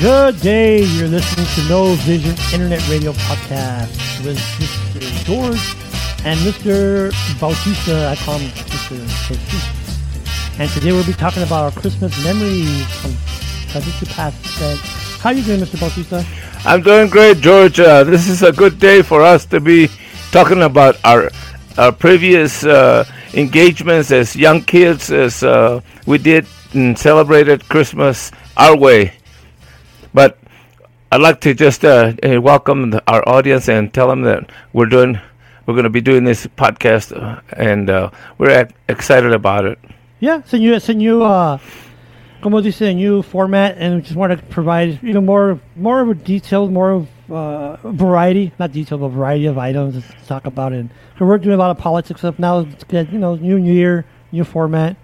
[0.00, 0.82] Good day.
[0.82, 5.24] You're listening to No Vision Internet Radio Podcast with Mr.
[5.26, 5.60] George
[6.24, 7.12] and Mr.
[7.38, 8.08] Bautista.
[8.08, 8.96] I call him Mr.
[9.28, 10.58] Jesus.
[10.58, 13.12] And today we'll be talking about our Christmas memories from
[13.82, 14.40] to past.
[15.20, 15.78] How you doing, Mr.
[15.78, 16.24] Bautista?
[16.64, 17.78] I'm doing great, George.
[17.78, 19.90] Uh, this is a good day for us to be
[20.32, 21.30] talking about our
[21.76, 23.04] our previous uh,
[23.34, 29.19] engagements as young kids, as uh, we did and celebrated Christmas our way.
[30.12, 30.38] But
[31.12, 35.20] I'd like to just uh, eh, welcome our audience and tell them that we're doing,
[35.66, 39.78] we're going to be doing this podcast, uh, and uh, we're excited about it.
[40.18, 41.58] Yeah, so you, so you, uh,
[42.42, 46.00] como dice, a new format, and we just want to provide you know more, more
[46.00, 50.44] of a detailed, more of uh, variety, not detail, but variety of items to talk
[50.46, 50.72] about.
[50.72, 50.90] And
[51.20, 52.60] we're doing a lot of politics stuff now.
[52.60, 54.96] It's good, you know, new year, new format,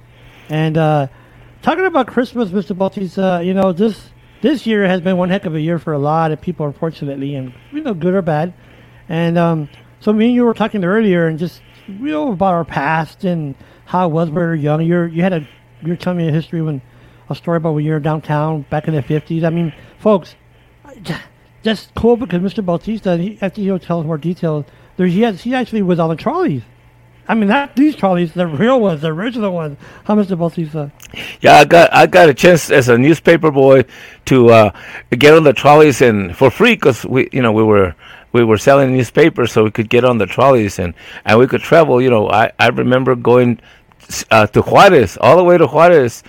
[0.48, 1.06] and uh,
[1.62, 2.76] talking about Christmas, Mr.
[2.76, 3.40] Bautista.
[3.44, 6.32] You know, this this year has been one heck of a year for a lot
[6.32, 8.54] of people, unfortunately, and you know, good or bad.
[9.08, 9.68] And um,
[10.00, 13.54] so me and you were talking earlier, and just you know about our past and
[13.84, 14.82] how it was when we were young.
[14.82, 15.48] You're you had a
[15.82, 16.82] you're telling me a history when
[17.28, 19.44] a story about when you were downtown back in the fifties.
[19.44, 20.34] I mean, folks,
[21.62, 22.64] just cool because Mr.
[22.64, 24.64] Bautista, he, after he'll tell us more details,
[24.96, 26.62] there's he, has, he actually was on the trolleys.
[27.28, 29.76] I mean, not these trolleys, the real ones, the original ones.
[30.04, 30.38] How Mr.
[30.38, 30.92] Bautista?
[31.46, 33.84] Yeah, I got I got a chance as a newspaper boy
[34.24, 34.70] to uh,
[35.10, 37.94] get on the trolleys and for free because we you know we were
[38.32, 40.92] we were selling newspapers so we could get on the trolleys and
[41.24, 42.02] and we could travel.
[42.02, 43.60] You know, I I remember going
[44.32, 46.24] uh, to Juarez all the way to Juarez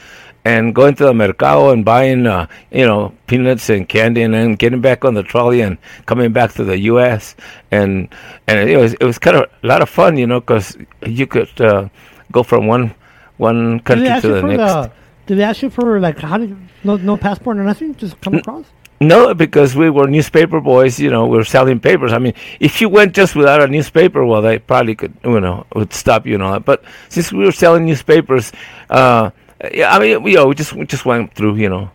[0.45, 4.53] and going to the mercado and buying, uh, you know, peanuts and candy, and then
[4.53, 7.35] getting back on the trolley and coming back to the U.S.
[7.71, 8.07] and
[8.45, 11.25] and it was it was kind of a lot of fun, you know, because you
[11.25, 11.89] could uh,
[12.31, 12.93] go from one
[13.37, 14.61] one country to the next.
[14.61, 14.91] The,
[15.27, 17.95] did they ask you for like how did no no passport or nothing?
[17.95, 18.65] Just come across.
[18.99, 22.13] No, because we were newspaper boys, you know, we were selling papers.
[22.13, 25.67] I mean, if you went just without a newspaper, well, they probably could, you know,
[25.75, 26.65] would stop you and all that.
[26.65, 28.51] But since we were selling newspapers,
[28.89, 29.29] uh,
[29.71, 31.91] yeah, I mean, you know, we just we just went through, you know.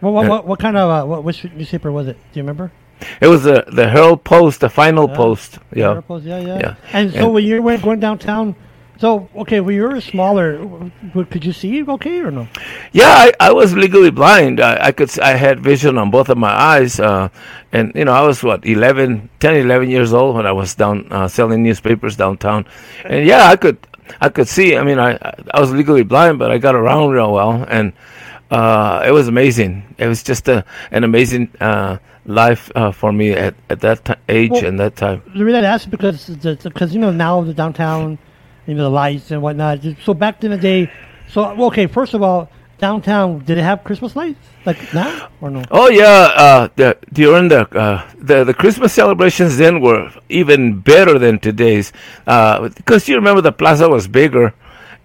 [0.00, 2.16] Well, what, what, what kind of uh, what which newspaper was it?
[2.32, 2.70] Do you remember?
[3.20, 5.16] It was the the Herald Post, the Final yeah.
[5.16, 5.58] Post.
[5.74, 5.88] Yeah.
[5.88, 6.58] Herald Post, yeah, yeah.
[6.58, 6.74] yeah.
[6.92, 8.54] And so and when you were going downtown,
[9.00, 12.46] so okay, when you were smaller, could you see okay or no?
[12.92, 14.60] Yeah, I, I was legally blind.
[14.60, 17.30] I, I could I had vision on both of my eyes, uh,
[17.72, 21.10] and you know I was what 11, 10, 11 years old when I was down
[21.10, 22.66] uh, selling newspapers downtown,
[23.06, 23.78] and yeah, I could
[24.20, 24.76] I could see.
[24.76, 25.16] I mean, I
[25.50, 27.94] I was legally blind, but I got around real well, and
[28.50, 29.94] uh, it was amazing.
[29.96, 31.96] It was just a an amazing uh,
[32.26, 35.22] life uh, for me at, at that t- age well, and that time.
[35.34, 38.18] The reason I asked because because you know now the downtown,
[38.70, 39.80] you know the lights and whatnot.
[40.04, 40.90] So back in the day,
[41.28, 41.86] so okay.
[41.86, 42.48] First of all,
[42.78, 45.64] downtown did it have Christmas lights like now or no?
[45.72, 51.18] Oh yeah, uh, the, during the, uh, the the Christmas celebrations then were even better
[51.18, 51.92] than today's
[52.24, 54.54] because uh, you remember the plaza was bigger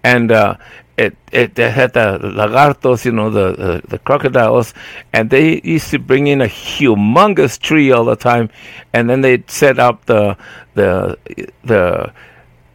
[0.04, 0.56] and uh,
[0.96, 4.72] it, it, it had the lagartos, you know, the, the, the crocodiles,
[5.12, 8.48] and they used to bring in a humongous tree all the time,
[8.92, 10.36] and then they'd set up the
[10.74, 11.18] the
[11.64, 12.12] the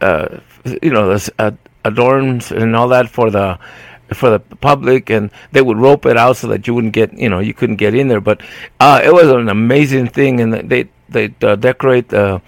[0.00, 1.50] uh, you know the uh,
[1.84, 3.58] adorns and all that for the
[4.14, 7.28] for the public, and they would rope it out so that you wouldn't get, you
[7.28, 8.20] know, you couldn't get in there.
[8.20, 8.42] But
[8.80, 12.42] uh, it was an amazing thing, and they they uh, decorate the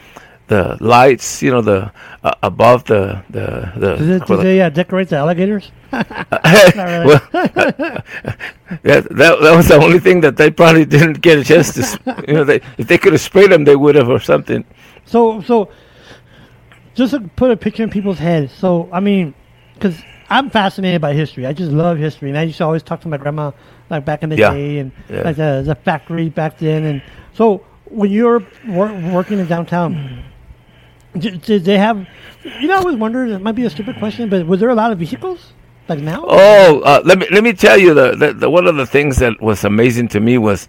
[0.46, 1.90] the lights, you know, the
[2.22, 3.96] uh, above the the the.
[3.96, 5.70] Did, it, did they uh, decorate the alligators?
[5.92, 6.02] well,
[8.82, 12.24] yeah, that that was the only thing that they probably didn't get a chance to.
[12.28, 14.64] You know, they, if they could have sprayed them, they would have or something.
[15.06, 15.70] So so,
[16.94, 18.52] just to put a picture in people's heads.
[18.52, 19.34] So I mean,
[19.74, 20.00] because
[20.30, 21.46] I'm fascinated by history.
[21.46, 23.52] I just love history, and I used to always talk to my grandma
[23.90, 24.52] like back in the yeah.
[24.52, 25.22] day, and yeah.
[25.22, 26.84] like the, the factory back then.
[26.84, 27.02] And
[27.34, 30.24] so, when you were wor- working in downtown,
[31.18, 32.06] did, did, they have?
[32.60, 33.32] You know, I was wondering.
[33.32, 35.52] It might be a stupid question, but was there a lot of vehicles
[35.88, 36.24] like now?
[36.26, 39.18] Oh, uh, let me let me tell you the, the, the, one of the things
[39.18, 40.68] that was amazing to me was,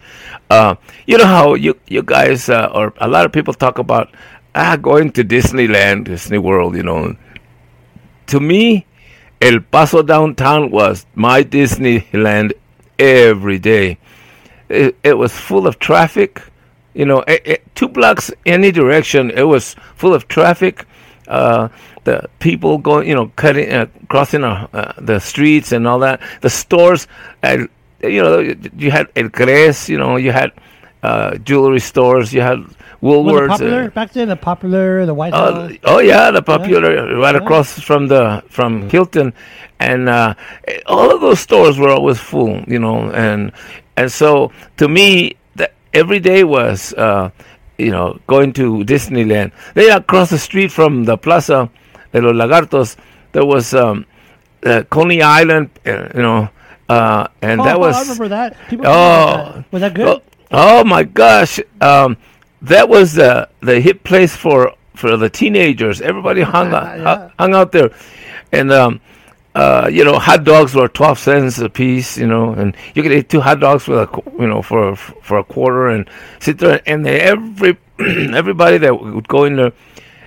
[0.50, 0.76] uh,
[1.08, 4.14] you know how you you guys uh, or a lot of people talk about
[4.56, 6.76] ah going to Disneyland, Disney World.
[6.76, 7.16] You know,
[8.28, 8.88] to me
[9.42, 12.54] El Paso downtown was my Disneyland
[12.98, 13.98] every day.
[14.70, 16.42] It, it was full of traffic.
[16.94, 20.86] You know, it, it, two blocks any direction, it was full of traffic.
[21.28, 21.68] Uh,
[22.06, 26.22] the people going, you know, cutting, uh, crossing uh, uh the streets and all that.
[26.42, 27.08] The stores,
[27.44, 27.68] you
[28.02, 28.40] know,
[28.78, 30.54] you had El Kress, you know, you had
[31.06, 32.34] uh, jewelry stores.
[32.34, 32.60] You had
[33.02, 33.50] Woolworths.
[33.58, 34.28] popular uh, back then?
[34.30, 35.72] The popular, the White Oh, House.
[35.84, 36.92] oh yeah, the popular
[37.24, 37.42] right Yeah.
[37.44, 39.34] across from the from Hilton,
[39.80, 40.34] and uh,
[40.88, 43.52] all of those stores were always full, you know, and
[44.00, 47.30] and so to me, that every day was, uh,
[47.78, 49.52] you know, going to Disneyland.
[49.76, 51.70] Then across the street from the Plaza
[52.12, 52.96] de los Lagartos,
[53.34, 54.06] there was um,
[54.66, 56.50] uh, Coney Island, uh, you know,
[56.90, 58.50] uh, and Oh, that oh, was I remember that.
[58.70, 58.92] People Oh.
[58.92, 59.72] remember that.
[59.72, 60.22] was that good?
[60.52, 62.18] Oh, my gosh, um,
[62.62, 66.02] that was the the hit place for for the teenagers.
[66.02, 67.30] Everybody hung out, Yeah.
[67.38, 67.92] hung out there,
[68.52, 69.02] and um,
[69.54, 72.18] uh, you know, hot dogs were twelve cents a piece.
[72.18, 74.10] You know, and you could eat two hot dogs for a
[74.40, 76.10] you know for for a quarter and
[76.40, 76.82] sit there.
[76.86, 79.74] And they, every everybody that would go in there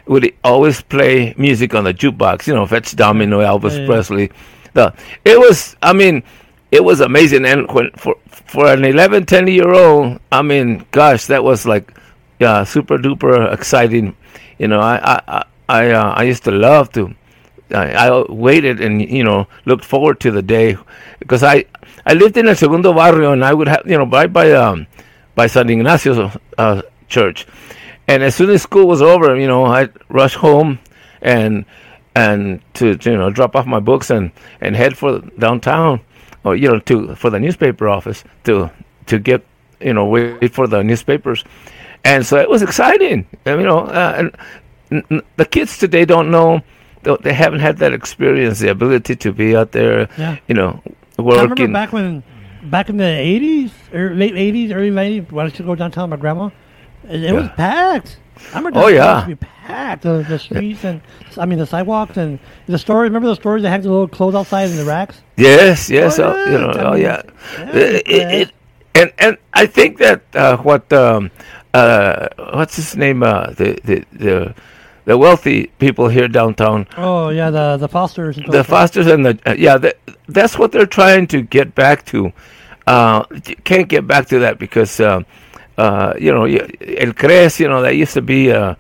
[0.07, 2.47] would always play music on the jukebox.
[2.47, 3.87] You know, Fats Domino, Elvis yeah.
[3.87, 4.31] Presley.
[4.75, 4.95] The
[5.25, 5.77] it was.
[5.83, 6.23] I mean,
[6.71, 7.45] it was amazing.
[7.45, 11.97] And when for for an 11, 10 year old, I mean, gosh, that was like,
[12.39, 14.17] yeah, super duper exciting.
[14.59, 17.15] You know, I I I uh, I used to love to.
[17.71, 20.79] I, I waited and you know looked forward to the day
[21.19, 21.67] because I
[22.07, 24.87] I lived in El Segundo Barrio and I would have you know right by um
[25.35, 27.47] by San Ignacio's uh, church,
[28.09, 30.79] and as soon as school was over, you know I'd rush home
[31.21, 31.67] and
[32.15, 34.33] and to, to, you know drop off my books and
[34.63, 36.01] and head for downtown
[36.45, 38.71] or you know to for the newspaper office to
[39.07, 39.45] to get
[39.81, 41.45] you know wait for the newspapers.
[42.05, 44.31] And so it was exciting and, you know uh,
[44.91, 46.63] and the kids today don't know
[47.23, 50.37] they haven't had that experience the ability to be out there Yeah.
[50.49, 51.73] you know I remember working.
[51.73, 52.23] back when,
[52.63, 56.11] back in the '80s, or late '80s, early '90s, when I used to go downtown
[56.11, 56.51] with my grandma,
[57.09, 58.19] it, it was packed.
[58.55, 59.27] I remember Oh, yeah.
[59.27, 60.03] be packed.
[60.03, 61.01] The, the streets and
[61.37, 63.03] I mean the sidewalks and the store.
[63.03, 65.21] Remember the stores that had the little clothes outside in the racks?
[65.37, 67.23] Yes, yes, Oh, uh, you yeah, know, oh yeah.
[67.59, 68.53] yeah, It- it-
[68.95, 71.31] and and I think that uh, what um,
[71.75, 73.23] uh, what's his name?
[73.23, 74.55] Uh, the the the
[75.05, 78.39] the wealthy people here downtown, Oh yeah, the the Fosters.
[78.39, 78.65] And the.
[78.65, 79.99] Fosters and the uh, yeah, that,
[80.29, 82.33] that's what they're trying to get back to.
[82.89, 83.23] Uh,
[83.65, 85.21] can't get back to that because uh,
[85.79, 88.77] uh, you know El Kress, you know, that used to be a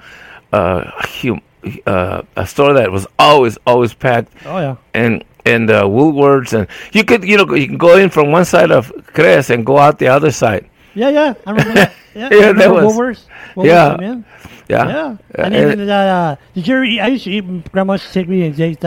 [0.52, 1.42] a, hum-
[1.86, 4.76] uh, a store that was always always packed Oh yeah.
[4.94, 8.44] and and uh, Woolworths, and you could you know you can go in from one
[8.44, 10.68] side of Kress and go out the other side.
[10.94, 11.92] Yeah, yeah, I remember that.
[12.18, 13.24] Yeah, Yeah, that was- Woolworths.
[13.54, 14.10] Woolworths yeah.
[14.10, 14.24] in.
[14.68, 15.06] Yeah, Yeah,
[15.38, 17.00] Uh, and and- even uh, uh, did you ever eat?
[17.00, 17.72] I used to eat.
[17.72, 18.80] Grandma used to take me and take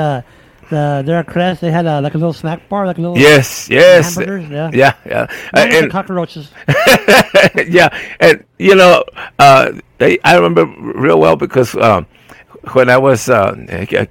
[0.72, 1.62] the the their crest.
[1.62, 4.50] They had a, like a little snack bar, like a little yes, yes, hamburgers.
[4.50, 6.52] Yeah, yeah, yeah, Uh, Not with the and cockroaches.
[7.70, 7.90] yeah,
[8.20, 9.04] and you know,
[9.40, 12.08] uh, they, I remember real well because um,
[12.74, 13.56] when I was uh,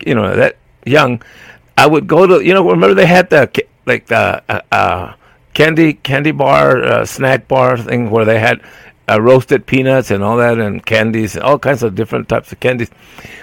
[0.07, 1.23] you know that young,
[1.77, 3.51] I would go to you know remember they had the
[3.87, 5.15] like the uh, uh,
[5.55, 8.63] candy candy bar uh, snack bar thing where they had
[9.11, 12.61] uh, roasted peanuts and all that and candies and all kinds of different types of
[12.61, 12.91] candies.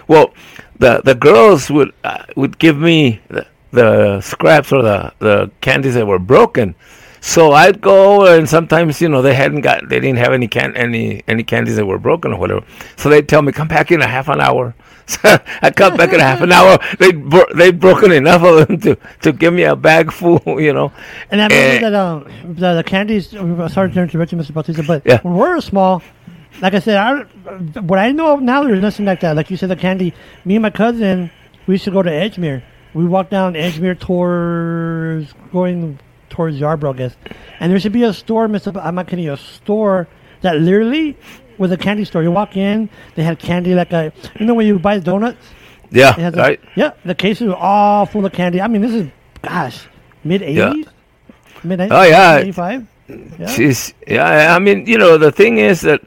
[0.08, 0.34] Well,
[0.80, 5.94] the the girls would uh, would give me the, the scraps or the the candies
[5.96, 6.76] that were broken.
[7.20, 10.48] So I'd go, over and sometimes you know they hadn't got, they didn't have any
[10.48, 12.62] can any any candies that were broken or whatever.
[12.96, 14.76] So they'd tell me come back in a half an hour.
[15.10, 16.78] So I come back in a half an hour.
[17.00, 20.74] They bro- they'd broken enough of them to to give me a bag full, you
[20.74, 20.92] know.
[21.32, 21.76] And I Eh.
[21.78, 23.34] remember that um, the, the candies.
[23.34, 24.54] uh, Sorry to interrupt you, Mr.
[24.54, 25.22] Bautista, but Yeah.
[25.22, 26.02] when we were small,
[26.62, 27.22] like I said, I,
[27.82, 29.36] what I know of now, there's nothing like that.
[29.36, 30.14] Like you said, the candy.
[30.46, 31.30] Me and my cousin,
[31.68, 32.64] we used to go to Edgemere.
[32.94, 36.00] We walked down Edgemere towards going
[36.30, 37.16] towards Yarbrough, I guess.
[37.60, 38.74] And there should be a store, Mr.
[38.74, 40.08] Ba- I'm not kidding you, a store
[40.42, 41.18] that literally
[41.58, 42.24] was a candy store.
[42.24, 45.38] You walk in, they had candy like a, you know, when you buy donuts.
[45.90, 46.60] Yeah, a- right.
[46.76, 48.62] yeah, the cases were all full of candy.
[48.62, 49.08] I mean, this is,
[49.42, 49.88] gosh,
[50.24, 50.88] mid 80s?
[51.64, 51.88] Mid 80s?
[51.92, 52.38] Oh, yeah.
[52.38, 52.88] 85?
[53.08, 53.16] Yeah.
[53.46, 54.54] Jeez, yeah.
[54.56, 56.02] I mean, you know, the thing is that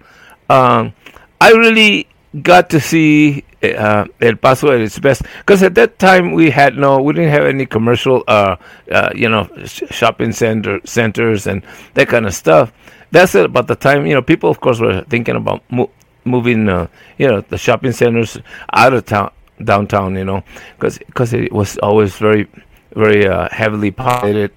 [0.50, 0.92] um,
[1.40, 2.06] I really
[2.42, 6.76] got to see uh, El Paso at its best because at that time we had
[6.76, 8.56] no, we didn't have any commercial, uh,
[8.90, 11.62] uh, you know, sh- shopping center centers and
[11.94, 12.72] that kind of stuff.
[13.10, 15.90] That's about the time, you know, people of course were thinking about mo-
[16.24, 16.88] moving, uh,
[17.18, 18.38] you know, the shopping centers
[18.72, 19.32] out of town,
[19.64, 20.44] downtown, you know,
[20.78, 22.46] because it was always very,
[22.94, 24.52] very uh, heavily populated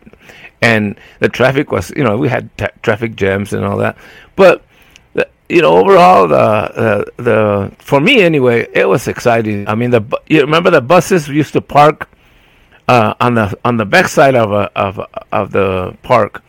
[0.63, 3.97] and the traffic was you know we had ta traffic jams and all that
[4.38, 4.63] but
[5.50, 9.67] you know overall the, the the for me anyway it was exciting.
[9.67, 12.09] I mean the you remember the buses used to park
[12.88, 15.00] uh, on the on the backside of a, of
[15.31, 16.43] of the park.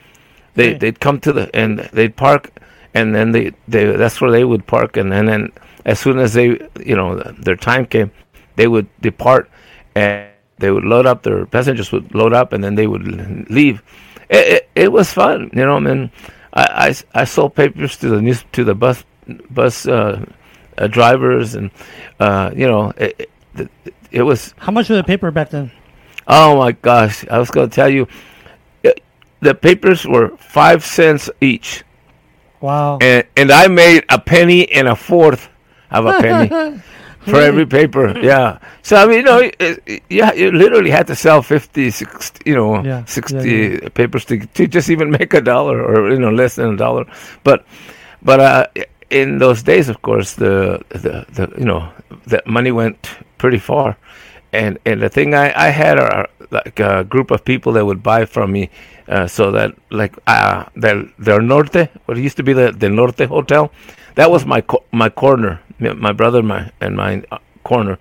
[0.55, 0.79] They Yeah.
[0.79, 2.51] they'd come to the and they'd park
[2.95, 4.97] and then they, they that's where they would park.
[4.97, 5.53] And then, then
[5.85, 8.11] as soon as they you know their time came
[8.57, 9.51] they would depart
[9.95, 13.05] and they would load up their passengers would load up and then they would
[13.51, 13.83] leave.
[14.31, 16.11] It, it, it was fun you know I mean
[16.55, 19.05] I, I, I sold papers to the news to the bus
[19.51, 20.25] bus uh,
[20.79, 21.71] uh, drivers, and
[22.21, 23.71] uh, you know, it, it,
[24.11, 25.73] it was How much was the paper back then?
[26.27, 27.27] Oh my gosh!
[27.29, 28.07] I was going to tell you,
[28.83, 29.03] it,
[29.41, 31.83] the papers were five cents each,
[32.61, 32.99] Wow.
[33.01, 35.49] and and I made a penny and a fourth
[35.91, 36.81] of a penny
[37.27, 38.15] for every paper.
[38.23, 38.59] Yeah.
[38.83, 42.55] So I mean, you know, it, yeah, you literally had to sell 50, 60, you
[42.57, 46.31] know, Yeah, sixty yeah, papers to to just even make a dollar or you know
[46.31, 47.05] less than a dollar,
[47.45, 47.65] but
[48.23, 48.67] but uh,
[49.11, 51.89] in those days, of course, the the, the you know
[52.27, 52.99] the money went
[53.39, 53.97] pretty far,
[54.53, 58.03] and and the thing I I had are like a group of people that would
[58.03, 58.71] buy from me,
[59.09, 63.27] uh, so that like uh the their Norte, what used to be the the Norte
[63.29, 63.71] Hotel,
[64.15, 67.99] that was my co- my corner, my brother my and my uh, corner,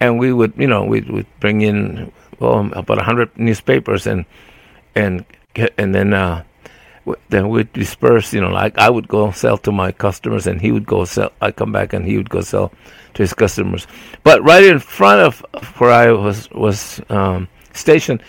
[0.00, 4.24] and we would you know we would bring in well about a hundred newspapers and
[4.94, 5.24] and
[5.76, 6.42] and then uh
[7.28, 10.70] then we'd disperse you know like i would go sell to my customers and he
[10.70, 12.70] would go sell i come back and he would go sell
[13.14, 13.86] to his customers.
[14.22, 15.40] But right in front of
[15.78, 18.22] where i was was um stationed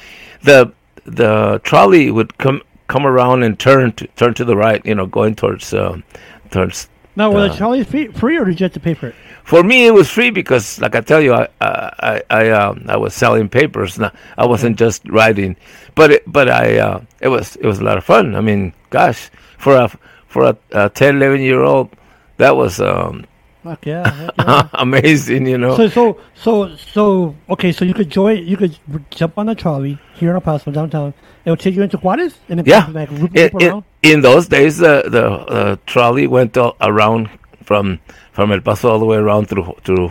[0.43, 0.71] the
[1.05, 5.05] the trolley would come come around and turn to turn to the right you know
[5.05, 6.03] going towards um
[6.49, 6.89] towards
[7.21, 9.15] Now, were the uh, trolleys free, free or did you have to pay for it?
[9.43, 12.97] for me it was free because like i tell you i i i, um, I
[12.97, 13.97] was selling papers.
[13.99, 15.55] Now i wasn't just writing.
[15.95, 18.35] But it, but i uh, it was it was a lot of fun.
[18.35, 19.89] I mean gosh for a
[20.27, 21.89] for a, a 10 11 year old
[22.37, 23.25] that was um
[23.63, 24.09] Fuck yeah.
[24.09, 24.67] heck yeah.
[24.73, 28.75] amazing you know so, so, so, so, okay, so you could join, you could
[29.11, 31.13] jump on the trolley here in El Paso, downtown.
[31.45, 32.87] It would take you into Juarez and then Yeah.
[32.87, 37.29] loop, in, loop in, those days the the uh, trolley went all around
[37.63, 37.99] from
[38.31, 40.09] from el paso all the way around through through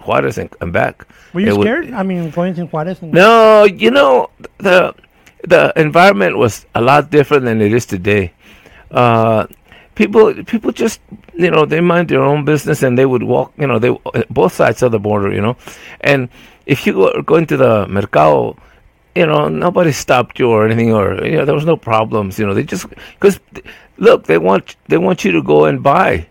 [0.00, 1.92] juarez and, and back Were you It would- scared?
[1.92, 4.94] I mean, going to Juarez and No, you know the
[5.46, 8.32] the environment was a lot different than it is today.
[8.90, 9.46] Uh,
[9.96, 11.00] people people just
[11.34, 13.90] you know they mind their own business and they would walk you know they
[14.30, 15.56] both sides of the border you know,
[16.02, 16.28] and
[16.66, 18.56] if you were going to the mercado.
[19.16, 22.38] You know, nobody stopped you or anything, or you know, there was no problems.
[22.38, 22.84] You know, they just
[23.14, 23.40] because
[23.96, 26.26] look, they want they want you to go and buy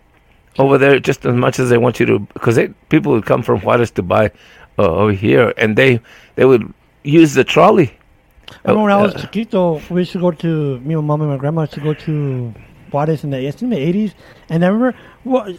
[0.58, 3.60] over there just as much as they want you to because people would come from
[3.60, 4.30] Juarez to buy
[4.78, 6.00] uh, over here and they
[6.36, 7.90] they would use the trolley
[8.64, 11.20] I remember when I was Uh, chiquito, we used to go to, me, and mom,
[11.22, 12.54] and my grandma used to go to
[12.96, 14.14] Juarez in the, in the 80s.
[14.48, 15.52] And I remember, well,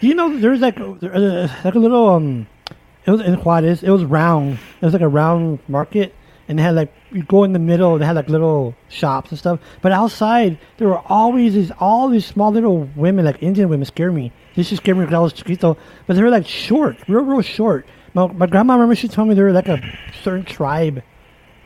[0.00, 2.46] do you know there's like, uh, like a little, um,
[3.04, 4.58] it was in Juarez, it was round.
[4.80, 6.14] It was like a round market.
[6.48, 9.30] And they had like, you go in the middle, and they had like little shops
[9.30, 9.58] and stuff.
[9.82, 14.12] But outside, there were always these, all these small little women, like Indian women, scare
[14.12, 14.32] me.
[14.54, 15.76] This just scared me because I was chiquito.
[16.06, 17.84] But they were like short, real, real short.
[18.14, 19.82] My, my grandma, I remember she told me they were like a
[20.22, 21.02] certain tribe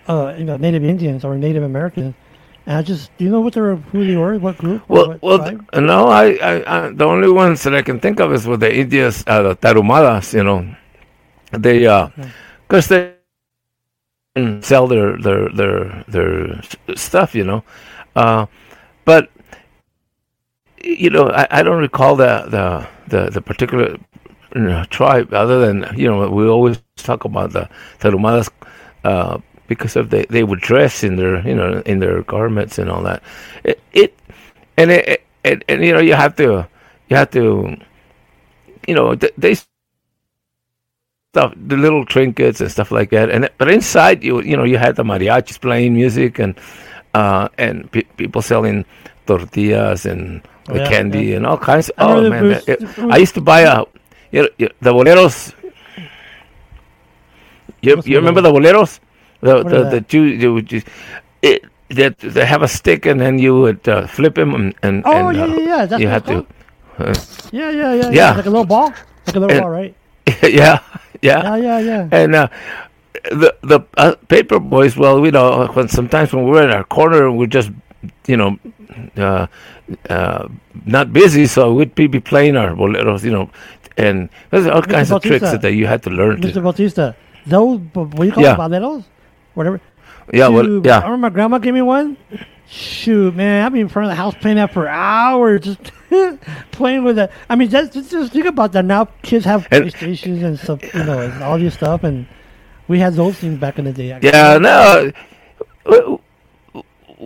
[0.08, 2.14] uh, you know, Native Indians or Native Americans.
[2.66, 4.82] And I just, do you know what they were, who they were, what group?
[4.88, 5.66] well what well tribe?
[5.72, 6.54] th- no I, I,
[6.86, 9.56] I the only ones that I can think of is with the Indians uh, the
[9.56, 10.66] Tarahumaras you know
[11.52, 12.08] they uh
[12.68, 15.60] because they sell their their their their
[16.96, 17.62] stuff you know
[18.16, 18.46] uh
[19.04, 19.28] but
[20.82, 23.98] you know I, I don't recall the the the, the particular
[24.54, 27.68] you know, tribe other than you know we always talk about the
[28.00, 28.48] Tarahumaras
[29.04, 29.38] uh
[29.70, 33.02] because of they they would dress in their you know in their garments and all
[33.06, 33.22] that.
[33.64, 34.10] It, it
[34.76, 36.66] and it, it and, and you know you have to
[37.08, 37.78] you have to
[38.88, 39.54] you know th- they
[41.32, 43.30] stuff the little trinkets and stuff like that.
[43.30, 46.58] And but inside you you know you had the mariachis playing music and
[47.14, 48.84] uh and pe- people selling
[49.26, 51.36] tortillas and Oh, the yeah, candy yeah.
[51.36, 51.90] and all kinds.
[51.98, 53.84] I oh man was- that- it- i used to buy a
[54.30, 54.48] you know,
[54.80, 55.54] the boleros.
[57.82, 59.00] You, you remember the boleros
[59.40, 60.86] the What the, the you would just
[61.42, 65.02] it that they have a stick and then you would uh, flip him and and,
[65.04, 65.86] Oh, and yeah, uh, yeah, yeah.
[65.86, 66.36] That's you what had to
[66.98, 67.14] uh,
[67.52, 68.10] Yeah, yeah, yeah, yeah.
[68.10, 68.32] Yeah.
[68.36, 68.92] Like a little ball?
[69.26, 69.94] Like a little And- ball, right?
[70.44, 70.78] yeah
[71.22, 72.08] yeah Yeah, yeah, yeah.
[72.12, 72.48] and uh,
[73.32, 77.30] the the uh, paper boys well you know when sometimes when we're in our corner
[77.32, 77.70] we're just
[78.26, 78.56] you know
[79.16, 79.46] uh,
[80.08, 80.46] uh,
[80.86, 83.50] not busy so we'd be, be playing our boleros you know
[83.96, 84.90] and there's all Mr.
[84.90, 85.56] kinds of tricks Bautista.
[85.58, 86.52] that, that you had to learn Mr.
[86.54, 87.16] to, Bautista,
[87.46, 88.54] those, what do you call Yeah.
[88.56, 89.04] them, baleros?
[89.54, 89.80] Whatever.
[90.32, 92.16] yeah well Dude, I yeah remember my grandma gave me one.
[92.72, 95.80] Shoot, man, I've been in front of the house playing that for hours, just
[96.70, 97.28] playing with it.
[97.48, 98.84] I mean, just, just, just think about that.
[98.84, 102.28] Now kids have And- PlayStations and stuff, you know, and all this stuff, and
[102.86, 104.16] we had those things back in the day.
[104.22, 105.10] yeah no
[105.86, 106.20] well,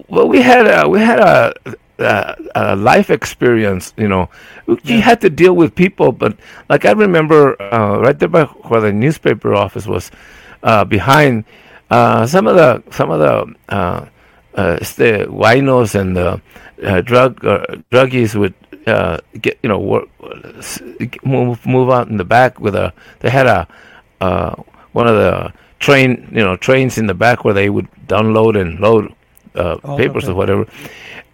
[0.08, 1.54] well we had a we had a,
[1.98, 4.28] a, a life experience you know
[4.66, 4.96] you Yeah.
[5.00, 6.36] had to deal with people but
[6.68, 10.10] like i remember uh, right there by where the newspaper office was
[10.62, 11.44] uh, behind
[11.94, 14.06] uh, some of the some of the uh,
[14.54, 16.40] uh, the winos and the
[16.84, 18.54] uh, drug uh, druggies would
[18.86, 20.08] uh, get you know work,
[21.24, 23.66] move move out in the back with a they had a
[24.20, 24.54] uh,
[24.92, 28.80] one of the train you know trains in the back where they would download and
[28.80, 29.12] load
[29.54, 30.28] uh, Oh, papers okay.
[30.28, 30.66] or whatever,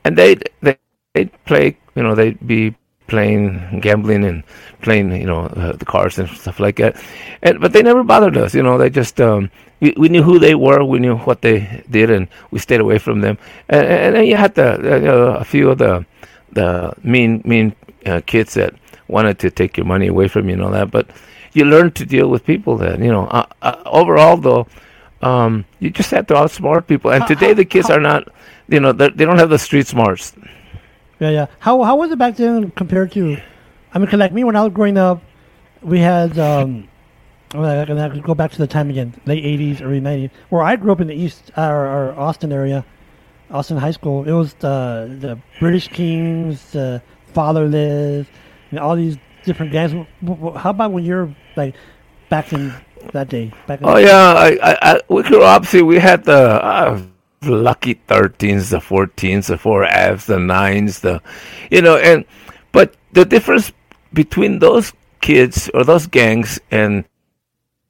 [0.05, 0.77] and they they
[1.15, 2.75] they'd play you know they'd be
[3.11, 4.43] playing gambling and
[4.81, 6.97] playing you know uh, the cards and stuff like that,
[7.43, 9.51] and but they never bothered us you know they just um,
[9.81, 12.99] we, we knew who they were we knew what they did and we stayed away
[12.99, 13.37] from them.
[13.69, 16.07] And, and then you had the uh, you know, a few of the
[16.53, 17.75] the mean mean
[18.07, 18.75] uh, kids that
[19.09, 21.07] wanted to take your money away from you and all that but
[21.53, 23.27] you learn to deal with people then you know.
[23.27, 24.67] Uh, uh, overall though
[25.23, 27.11] um, you just have to outsmart people.
[27.11, 28.29] And today the kids are not
[28.69, 30.33] you know they don't have the street smarts
[31.21, 31.47] Yeah, yeah.
[31.61, 33.37] How how was it back then compared to?
[33.93, 35.23] I mean, 'cause like me when I was growing up,
[35.83, 36.89] we had um,
[37.53, 40.93] I can go back to the time again, late '80s, early '90s, where I grew
[40.93, 42.85] up in the East or Austin area,
[43.51, 44.25] Austin High School.
[44.27, 47.03] It was the the British Kings, the
[47.35, 48.27] Fatherless,
[48.71, 49.93] and all these different gangs.
[50.57, 51.75] How about when you're like
[52.31, 52.73] back in
[53.13, 53.53] that day?
[53.67, 57.03] Back in Oh yeah, I, I, I we obviously we had the uh,
[57.51, 61.23] lucky thirteens, the fourteens, the four Fs, the nines, the
[61.71, 62.25] you know, and
[62.73, 63.73] but the difference
[64.13, 67.05] between those kids or those gangs and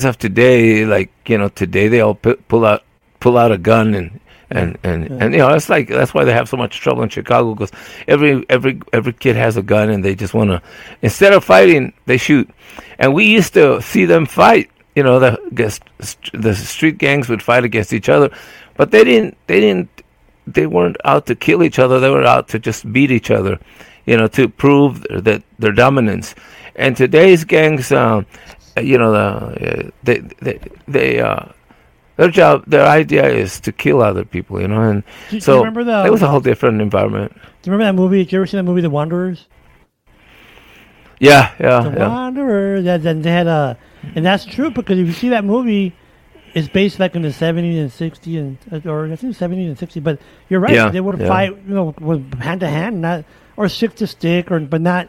[0.02, 2.84] of today, like you know, today they all pu- pull out
[3.20, 4.20] pull out a gun and.
[4.52, 5.16] And and, Yeah.
[5.20, 7.70] and you know it's like that's why they have so much trouble in Chicago because
[8.08, 10.60] every every every kid has a gun and they just want to
[11.02, 12.50] instead of fighting they shoot
[12.98, 15.38] and we used to see them fight you know the
[16.32, 18.28] the street gangs would fight against each other
[18.80, 19.90] but they didn't they didn't
[20.56, 23.58] they weren't out to kill each other they were out to just beat each other
[24.08, 26.34] you know to prove that their dominance
[26.76, 28.24] and today's gangs um
[28.80, 29.26] you know the
[29.68, 30.56] uh, they they
[30.88, 31.44] they uh
[32.16, 35.52] their job their idea is to kill other people you know and Do, do so
[35.52, 35.98] you remember the?
[36.08, 38.24] it was a whole different environment do you remember that movie?
[38.24, 39.46] Did you ever see that movie, The Wanderers?
[41.18, 42.80] yeah yeah The yeah Wanderer.
[42.80, 43.76] That then they had a,
[44.14, 45.92] and that's true because if you see that movie,
[46.54, 49.78] it's based like in the seventies and sixties and uh, or I think seventies and
[49.78, 50.02] sixties.
[50.02, 51.28] But you're right; Yeah, they would yeah.
[51.28, 53.24] fight, you know, with hand to hand, not
[53.56, 55.08] or stick to stick, or but not,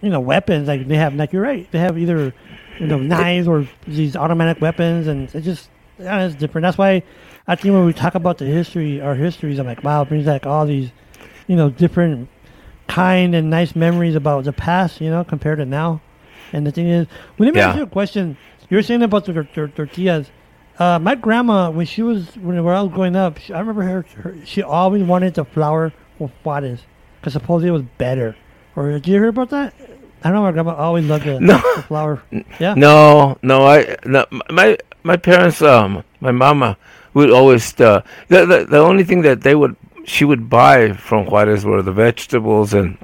[0.00, 0.68] you know, weapons.
[0.68, 2.34] Like they have, like you're right, they have either,
[2.78, 6.62] you know, knives or these automatic weapons, and it just yeah, it's different.
[6.62, 7.02] That's why
[7.46, 10.26] I think when we talk about the history, our histories, I'm like, wow, it brings
[10.26, 10.90] back all these,
[11.48, 12.28] you know, different
[12.88, 16.00] kind and nice memories about the past, you know, compared to now.
[16.52, 17.06] And the thing is,
[17.38, 18.36] well, let me ask you a question.
[18.68, 20.30] You were saying about the tor- tor- tortillas.
[20.78, 24.02] Uh, my grandma, when she was when I was growing up, she, I remember her,
[24.22, 24.36] her.
[24.44, 26.80] She always wanted the flour with Juarez
[27.20, 28.34] because supposedly it was better.
[28.74, 29.74] Or did you hear about that?
[30.24, 30.42] I don't know.
[30.42, 31.60] My grandma always loved the, No.
[31.76, 32.22] the flour.
[32.58, 32.74] Yeah.
[32.76, 36.76] No, no, I no, my my parents, um, my mama
[37.14, 41.26] would always uh, the, the the only thing that they would she would buy from
[41.26, 42.96] Juarez were the vegetables and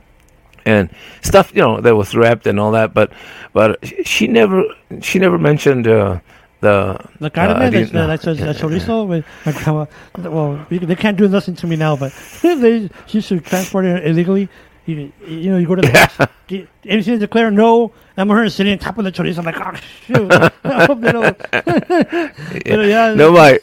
[0.64, 0.90] and
[1.22, 3.12] stuff you know that was wrapped and all that, but
[3.52, 4.64] but she never
[5.02, 6.20] she never mentioned uh,
[6.60, 8.06] the The carne, uh, I like, didn't the, know.
[8.06, 9.86] like the, the chorizo with my grandma.
[10.18, 14.48] Well, they can't do nothing to me now, but they used to transport it illegally.
[14.86, 17.92] You, you know, you go to the get- anything to declare no.
[18.16, 19.38] I'm her sitting on top of the chorizo.
[19.38, 19.74] I'm like, oh
[20.06, 20.32] shoot!
[20.64, 21.38] I hope they don't.
[21.50, 23.60] But, yeah, no, my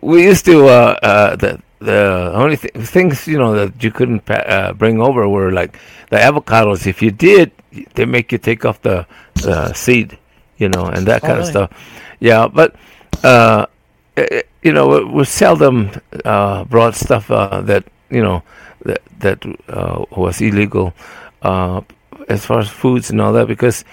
[0.00, 4.20] we used to uh, uh, the the only th- things you know that you couldn't
[4.24, 5.78] pa- uh, bring over were like
[6.10, 6.86] the avocados.
[6.86, 7.52] If you did,
[7.94, 10.18] they make you take off the, the seed,
[10.62, 11.52] you know, and that Oh, kind of really?
[11.52, 11.70] stuff.
[12.20, 12.70] Yeah, but
[13.24, 13.66] uh,
[14.16, 15.90] eh, you know, we, we seldom
[16.24, 18.42] uh, brought stuff uh, that you know
[18.86, 20.94] that that uh, was illegal.
[21.42, 21.80] Uh,
[22.28, 23.84] as far as foods and all that, because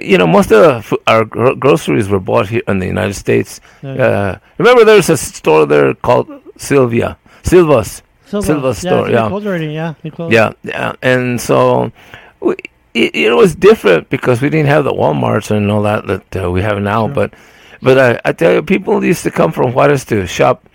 [0.00, 3.60] you know most of the, our groceries were bought here in the United States.
[3.82, 3.92] Yeah.
[3.92, 8.02] Uh, remember, there's a store there called Sylvia, Silva's.
[8.26, 9.28] Silva, Silva yeah, store, yeah.
[9.28, 9.66] already.
[9.74, 9.94] Yeah.
[10.30, 11.92] Yeah, yeah, and so
[12.40, 12.56] we,
[12.94, 16.50] it, it was different because we didn't have the WalMarts and all that that uh,
[16.50, 17.06] we have now.
[17.06, 17.14] Sure.
[17.14, 17.34] But
[17.82, 20.68] but I, I tell you, people used to come from Juarez to shop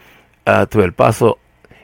[0.45, 1.39] uh, to El Paso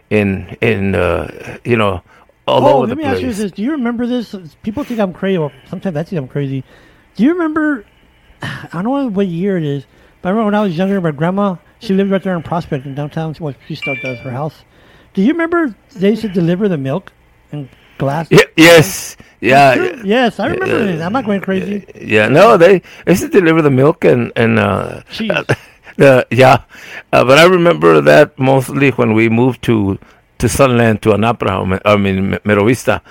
[0.09, 2.03] in in uh, you know
[2.47, 4.35] all oh, over let me ask you this: Do you remember this?
[4.61, 6.63] People think I'm crazy, or sometimes I think I'm crazy.
[7.15, 7.85] Do you remember?
[8.41, 9.85] I don't know what year it is,
[10.21, 12.85] but I remember when I was younger, my grandma she lived right there in Prospect
[12.85, 13.35] in downtown.
[13.39, 14.63] Well, she still does her house.
[15.13, 17.11] Do you remember they used to deliver the milk
[17.51, 18.27] in glass?
[18.31, 20.95] Ye- yes, yeah, Yes, I remember Yeah.
[20.95, 21.01] it.
[21.01, 21.85] I'm not going crazy.
[21.95, 22.27] yeah.
[22.27, 25.31] No, they they used to deliver the milk and and uh, Cheese.
[25.97, 26.63] the yeah,
[27.13, 29.97] uh, but I remember that mostly when we moved to
[30.39, 33.01] to Sunland to Anapra, I mean M- Mero Vista.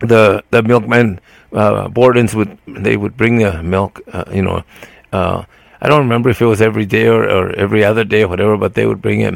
[0.00, 1.20] The the milkmen,
[1.52, 4.64] uh, Bordens would they would bring the milk, uh, you know.
[5.12, 5.44] Uh,
[5.80, 8.56] I don't remember if it was every day or, or every other day or whatever,
[8.56, 9.34] but they would bring it.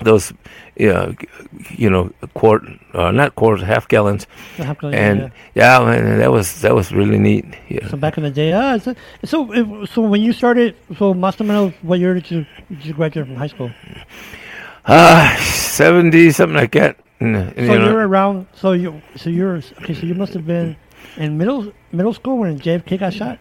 [0.00, 0.32] Those,
[0.80, 1.12] uh,
[1.70, 2.62] you know, quart,
[2.94, 5.20] uh, not quarters half gallons, half gallon, and
[5.54, 5.78] yeah.
[5.78, 7.44] yeah, man, that was that was really neat.
[7.68, 7.88] Yeah.
[7.88, 11.40] So back in the day, ah, so so, if, so when you started, so más
[11.40, 13.70] o what year did you did you graduate from high school?
[14.86, 16.96] Ah, seventy something like that.
[17.20, 18.46] And, and, So you know, were around.
[18.54, 19.94] So you so you're okay.
[19.94, 20.76] So you must have been
[21.16, 23.38] in middle middle school when JFK got shot.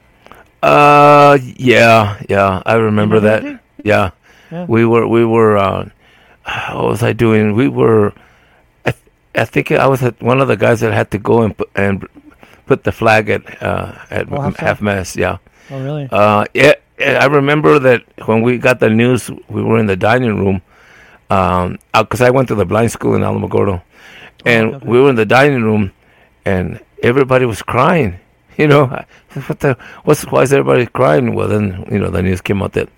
[0.63, 3.43] uh, yeah, yeah, I remember that.
[3.83, 4.11] Yeah.
[4.51, 4.65] Yeah.
[4.65, 5.57] we were we were.
[5.57, 5.89] Uh,
[6.73, 7.53] what was I doing?
[7.55, 8.13] We were.
[8.85, 9.03] I, th-
[9.35, 11.69] I think I was at one of the guys that had to go and put,
[11.75, 12.07] and
[12.65, 15.15] put the flag at uh, at Oh, half mast.
[15.15, 15.37] Yeah.
[15.69, 16.07] Oh really?
[16.11, 19.97] Uh, yeah, yeah, I remember that when we got the news, we were in the
[19.97, 20.61] dining room,
[21.29, 23.81] um, because I went to the blind school in Alamogordo,
[24.45, 24.87] and okay, okay.
[24.87, 25.91] we were in the dining room,
[26.45, 28.19] and everybody was crying.
[28.57, 28.87] You know,
[29.45, 29.77] what the?
[30.03, 31.35] What's why is everybody crying?
[31.35, 32.89] Well, then you know the news came out that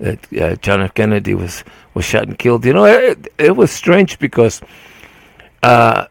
[0.00, 0.94] that uh, John F.
[0.94, 2.64] Kennedy was was shot and killed.
[2.64, 4.60] You know, it, it was strange because.
[5.62, 6.06] Uh,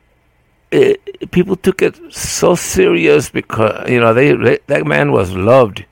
[0.70, 5.86] it, people took it so serious because you know they, they that man was loved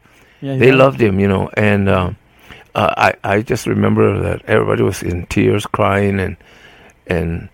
[0.46, 0.76] yeah, they yeah.
[0.76, 2.18] loved him, you know, and um,
[2.76, 6.38] uh, I I just remember that everybody was in tears, crying, and
[7.08, 7.50] and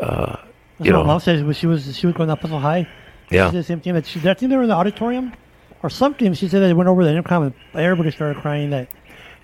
[0.00, 0.36] uh,
[0.80, 2.88] you know, mom said when she was she was going up to Puzzle High.
[3.28, 4.18] She yeah, said the same thing that she.
[4.28, 5.32] I think they were in the auditorium
[5.84, 6.34] or something.
[6.34, 8.88] She said they went over the intercom and everybody started crying that.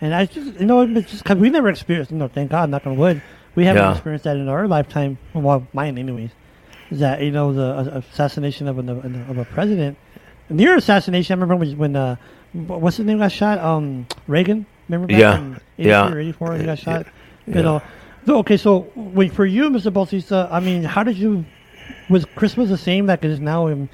[0.01, 2.11] And I just you know it's just because we never experienced.
[2.13, 3.21] You know, thank God, knock on wood,
[3.55, 3.93] we haven't Yeah.
[3.93, 5.19] experienced that in our lifetime.
[5.35, 6.31] Well, mine anyways.
[6.91, 9.99] Is that you know the uh, assassination of a of a president,
[10.49, 11.33] near assassination?
[11.33, 12.17] I remember when when uh,
[12.53, 13.59] what's his name got shot?
[13.59, 14.67] Um, Reagan.
[14.89, 16.13] Remember back Yeah, in 83 yeah.
[16.13, 17.07] or 84 he got shot.
[17.47, 17.57] yeah.
[17.57, 17.83] You know.
[18.25, 19.93] So, okay, so wait for you, Mr.
[19.93, 20.49] Bautista.
[20.51, 21.45] I mean, how did you?
[22.09, 23.67] Was Christmas the same like it is now?
[23.67, 23.89] In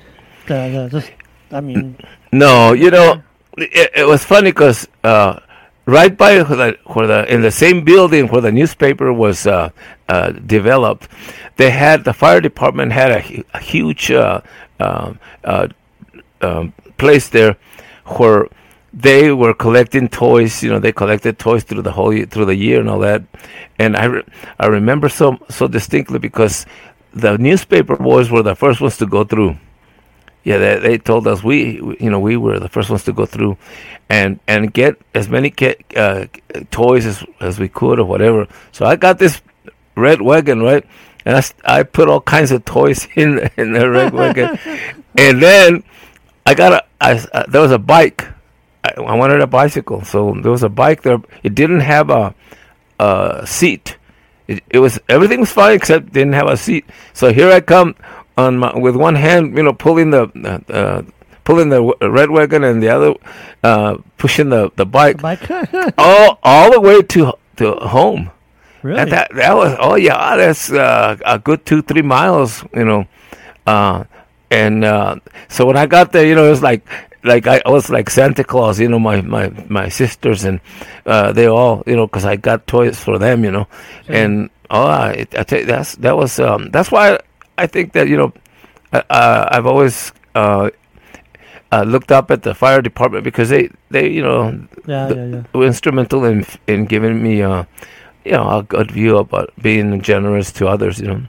[0.47, 1.11] the, the just,
[1.51, 1.97] I mean,
[2.33, 3.23] no, you know,
[3.59, 5.41] it, it was funny because uh,
[5.87, 9.71] right by the, where the in the same building where the newspaper was uh,
[10.09, 11.09] uh, developed,
[11.57, 14.41] they had the fire department had a, a huge uh,
[14.81, 15.69] um, uh,
[16.41, 17.57] um, place there
[18.19, 18.49] where
[18.93, 20.63] they were collecting toys.
[20.63, 23.23] You know, they collected toys through the whole ye- through the year and all that.
[23.79, 24.25] And I, re-
[24.59, 26.67] I remember so so distinctly because
[27.13, 29.57] the newspaper boys were the first ones to go through.
[30.45, 33.25] Yeah, they, they told us we, you know, we were the first ones to go
[33.25, 33.57] through,
[34.11, 35.53] and and get as many
[35.97, 36.27] uh,
[36.71, 38.47] toys as as we could or whatever.
[38.71, 39.41] So I got this
[39.97, 40.85] red wagon, right?
[41.25, 44.59] And I, I put all kinds of toys in the, in the red wagon,
[45.19, 45.83] and then
[46.45, 48.29] I got a I, uh, there was a bike.
[48.85, 51.19] I, I wanted a bicycle, so there was a bike there.
[51.43, 52.35] It didn't have a
[53.01, 53.97] a seat.
[54.47, 56.85] It, it was everything was fine except didn't have a seat.
[57.15, 57.97] So here I come
[58.37, 61.03] on my, with one hand, you know, pulling the uh, uh,
[61.45, 63.15] pulling the red wagon and the other
[63.63, 65.49] uh, pushing the the bike bike.
[65.99, 68.31] all all the way to to home.
[68.83, 69.01] really?
[69.01, 73.07] And that that was oh yeah, that's uh, a good two three miles, you know.
[73.67, 74.05] Uh,
[74.51, 75.17] and uh,
[75.49, 76.87] so when I got there, you know, it was like
[77.25, 80.61] like I was like Santa Claus, you know, my my my sisters and
[81.07, 83.67] uh, they all, you know, because I got toys for them, you know,
[84.09, 87.19] and oh, I, I tell you, that's that was um, that's why
[87.59, 88.33] I think that you know,
[88.93, 90.13] uh, uh, I've always.
[90.35, 90.71] Uh,
[91.73, 94.51] uh, looked up at the fire department because they, they you know
[94.87, 95.43] yeah, the- yeah, yeah.
[95.53, 97.65] were instrumental in in giving me uh
[98.25, 101.21] you know a good view about being generous to others you know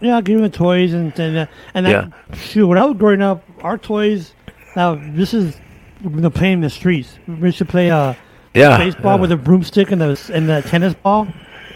[0.00, 2.08] Yeah, giving toys and and uh, and Yeah.
[2.34, 4.34] shoot, when I was growing up, our toys.
[4.76, 5.56] Now this is
[6.04, 7.18] the playing in the streets.
[7.26, 8.12] We used to play uh,
[8.52, 11.26] yeah baseball with a broomstick and the and the tennis ball.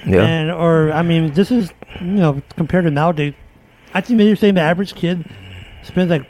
[0.05, 3.33] yeah And or I mean, this is you know compared to nowadays.
[3.95, 5.25] I think maybe you're saying the average kid
[5.83, 6.27] spends like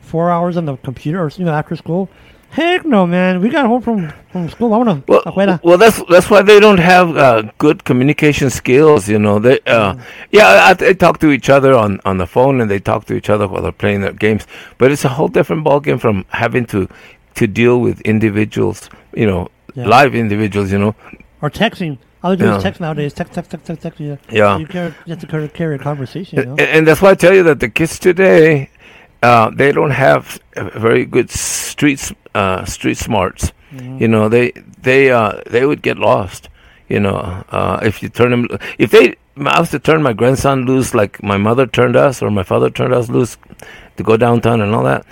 [0.00, 2.08] four hours on the computer or you know after school.
[2.50, 3.40] Heck no, man.
[3.40, 4.74] We got home from from school.
[4.74, 5.22] I wanna well,
[5.62, 9.08] well, that's that's why they don't have uh, good communication skills.
[9.08, 9.94] You know, they uh,
[10.32, 13.14] yeah, I, they talk to each other on, on the phone and they talk to
[13.14, 14.48] each other while they're playing their games.
[14.78, 16.88] But it's a whole different ballgame from having to
[17.36, 18.90] to deal with individuals.
[19.14, 19.86] You know, Yeah.
[19.86, 20.72] live individuals.
[20.72, 20.94] You know,
[21.42, 21.98] or texting.
[22.22, 22.58] All they do is Yeah.
[22.60, 23.12] text nowadays.
[23.14, 24.00] Text, text, text, text, text.
[24.00, 24.58] You, Yeah.
[24.58, 26.38] You, carry, you have to carry, a conversation.
[26.38, 26.50] You know?
[26.52, 28.70] and, and that's why I tell you that the kids today,
[29.22, 33.52] uh, they don't have very good street uh, street smarts.
[33.74, 34.00] Mhm.
[34.00, 34.52] You know, they
[34.82, 36.48] they uh, they would get lost.
[36.88, 40.64] You know, uh, if you turn them, if they, I was to turn my grandson
[40.66, 43.36] loose like my mother turned us or my father turned us loose
[43.96, 45.06] to go downtown and all that,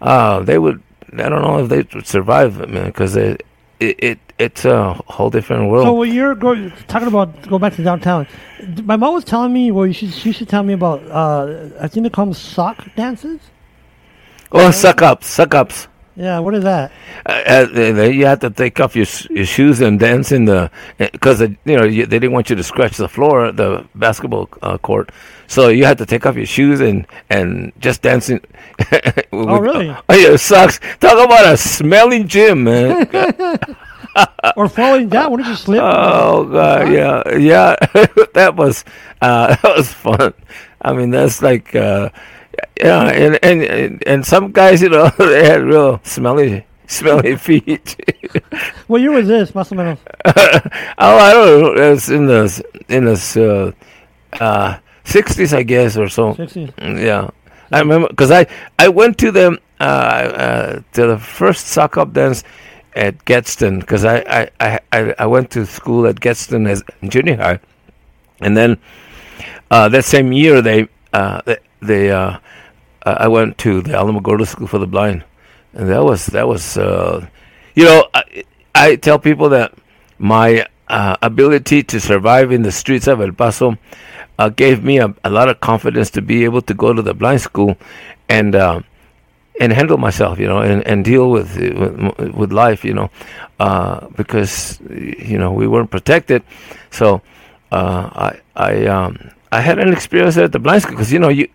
[0.00, 0.80] uh, they would.
[1.12, 3.42] I don't know if they would survive, man, because it,
[3.80, 5.86] it it it's a whole different world.
[5.86, 8.26] So when you're go, talking about go back to downtown,
[8.84, 9.70] my mom was telling me.
[9.70, 11.02] Well, you should she should tell me about.
[11.06, 13.40] Uh, I think they call them sock dances.
[14.52, 15.88] oh, suck ups, suck ups.
[16.16, 16.92] Yeah, what is that?
[17.26, 21.40] Uh, uh, you have to take off your, your shoes and dance in the because
[21.40, 25.10] you know you, they didn't want you to scratch the floor the basketball uh, court,
[25.48, 28.40] so you had to take off your shoes and and just dancing.
[29.36, 29.90] Oh, really?
[29.90, 30.78] Oh, yeah, it sucks.
[31.00, 33.08] Talk about a smelly gym, man.
[34.56, 35.30] Or falling down?
[35.30, 35.80] What did you slip?
[35.82, 37.76] oh god, yeah, yeah.
[38.34, 38.84] that was
[39.20, 40.34] uh, that was fun.
[40.80, 41.74] I mean, that's like.
[41.74, 42.10] Uh,
[42.78, 47.96] yeah, and, and and some guys, you know, they had real smelly, smelly feet.
[48.86, 49.50] What year was this?
[49.50, 49.98] O menos.
[50.24, 51.92] oh, I don't know.
[51.92, 53.74] It's in the in the
[54.32, 56.34] uh, uh, 60s, I guess, or so.
[56.34, 56.72] 60s.
[57.00, 57.30] Yeah,
[57.72, 58.46] I remember because I
[58.78, 62.44] I went to them uh, uh, to the first sock up dance
[62.94, 67.60] at Gadsden because I, I, I, I went to school at Gadsden as junior high,
[68.40, 68.78] and then
[69.70, 71.40] uh, that same year they uh,
[71.80, 72.38] they, uh,
[73.04, 75.24] uh, I went to the Alamogordo School for the Blind,
[75.72, 77.26] and that was that was uh,
[77.74, 79.74] you know I, I tell people that
[80.18, 83.76] my uh, ability to survive in the streets of El Paso
[84.56, 87.40] gave me a, a lot of confidence to be able to go to the blind
[87.40, 87.76] school.
[88.28, 88.54] And
[89.60, 93.10] and handle myself, you know, and, and deal with, with with life, you know,
[93.60, 96.42] uh, because you know we weren't protected.
[96.90, 97.22] So
[97.70, 101.28] uh, I I um, I had an experience at the blind school because you know
[101.28, 101.48] you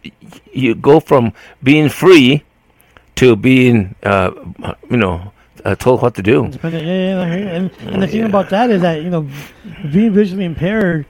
[0.54, 2.44] you go from being free
[3.16, 4.32] to being uh,
[4.90, 5.32] you know
[5.66, 6.50] uh, told what to do.
[6.64, 7.48] Yeah, yeah, I hear you.
[7.48, 9.28] And, and the thing about that is that you know,
[9.92, 11.06] being visually impaired,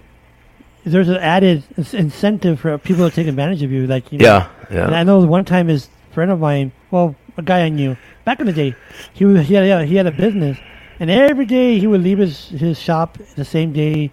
[0.84, 3.86] there's an added incentive for people to take advantage of you.
[3.86, 4.26] Like you know,
[4.72, 7.96] Yeah, And I know one time his friend of mine, well, a guy I knew
[8.26, 8.76] back in the day,
[9.14, 10.58] he was he had he had a business,
[11.00, 14.12] and every day he would leave his his shop the same day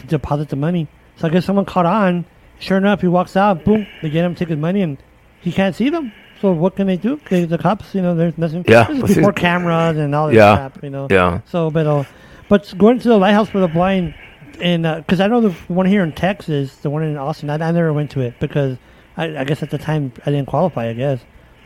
[0.00, 0.88] to deposit the money.
[1.16, 2.24] So I guess someone caught on.
[2.58, 3.64] Sure enough, he walks out.
[3.64, 3.86] Boom!
[4.02, 4.96] They get him, take his money, and
[5.40, 6.12] he can't see them.
[6.40, 7.18] So what can they do?
[7.30, 8.64] They, the cops, you know, there's nothing.
[8.68, 10.56] Yeah, this is before cameras and all that Yeah.
[10.56, 11.06] crap, you know.
[11.10, 11.40] yeah.
[11.46, 12.04] So, but uh,
[12.48, 14.14] but going to the lighthouse for the blind,
[14.60, 17.72] and because I know the one here in Texas, the one in Austin, I, I
[17.72, 18.76] never went to it because
[19.16, 20.88] I, I guess at the time I didn't qualify.
[20.88, 21.20] I guess,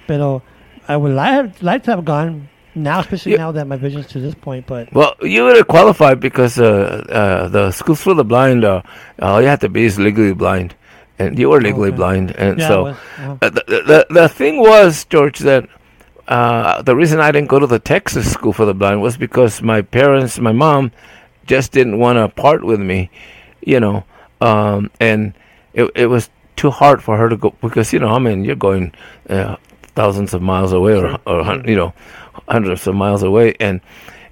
[0.07, 0.41] but uh,
[0.89, 3.39] I would like like to have gone now, especially Yeah.
[3.39, 4.67] now that my vision's to this point.
[4.67, 8.83] But Well, you would have qualified because uh, uh, the schools for the blind, uh,
[9.21, 10.75] all you have to be is legally blind,
[11.19, 11.97] and you were legally Okay.
[11.97, 15.69] blind, and yeah, so was, uh, uh, the, the the thing was, George, that
[16.29, 19.63] uh, the reason I didn't go to the Texas school for the blind was because
[19.63, 20.93] my parents, my mom,
[21.47, 23.11] just didn't want to part with me,
[23.63, 24.05] you know,
[24.41, 25.35] um, and
[25.75, 28.55] it it was too hard for her to go because you know, I mean, you're
[28.57, 28.93] going
[29.29, 29.57] uh,
[29.95, 31.93] thousands of miles away, or or you know,
[32.49, 33.81] hundreds of miles away, and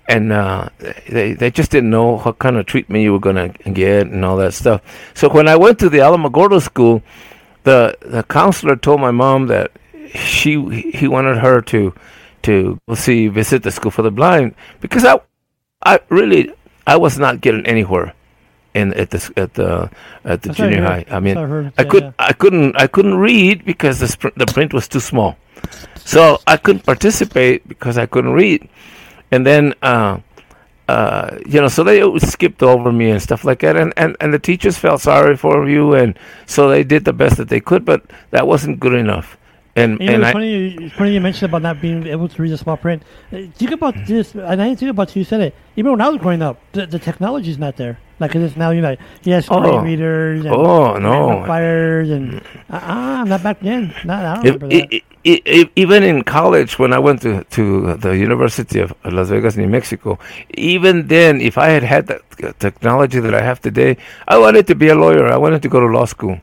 [0.08, 0.68] and uh,
[1.08, 4.36] they they just didn't know what kind of treatment you were gonna get and all
[4.38, 4.82] that stuff.
[5.14, 7.02] So when I went to the Alamogordo school,
[7.64, 9.72] the the counselor told my mom that
[10.14, 11.94] she he wanted her to
[12.42, 15.20] to see visit the school for the blind because I
[15.82, 16.52] I really
[16.86, 18.14] I was not getting anywhere
[18.74, 19.90] in at the at the
[20.24, 21.04] at the That's junior high.
[21.10, 22.12] I mean, I heard, I yeah, could yeah.
[22.18, 25.36] I couldn't I couldn't read because the sp- the print was too small,
[26.04, 28.68] so I couldn't participate because I couldn't read,
[29.30, 29.74] and then.
[29.82, 30.18] Uh,
[30.88, 34.32] uh, you know, so they skipped over me and stuff like that, and, and, and
[34.32, 37.84] the teachers felt sorry for you, and so they did the best that they could,
[37.84, 39.36] but that wasn't good enough.
[39.76, 42.26] And you know, it's I, funny, you- it's funny you mentioned about not being able
[42.26, 43.02] to read the small print.
[43.30, 45.54] Uh, Think about this, and I didn't think about it, you said it.
[45.76, 47.98] Even when I was growing up, the, the is not there.
[48.18, 49.80] Like it is now, you know, he has screen Oh.
[49.82, 53.94] readers and oh no, magnifiers and uh, not back then.
[54.04, 54.94] Not, I don't If, remember that.
[54.94, 59.68] i even in college, when I went to, to the University of Las Vegas, New
[59.68, 60.18] Mexico,
[60.54, 62.22] even then, if I had had the
[62.58, 65.26] technology that I have today, I wanted to be a lawyer.
[65.26, 66.40] I wanted to go to law school.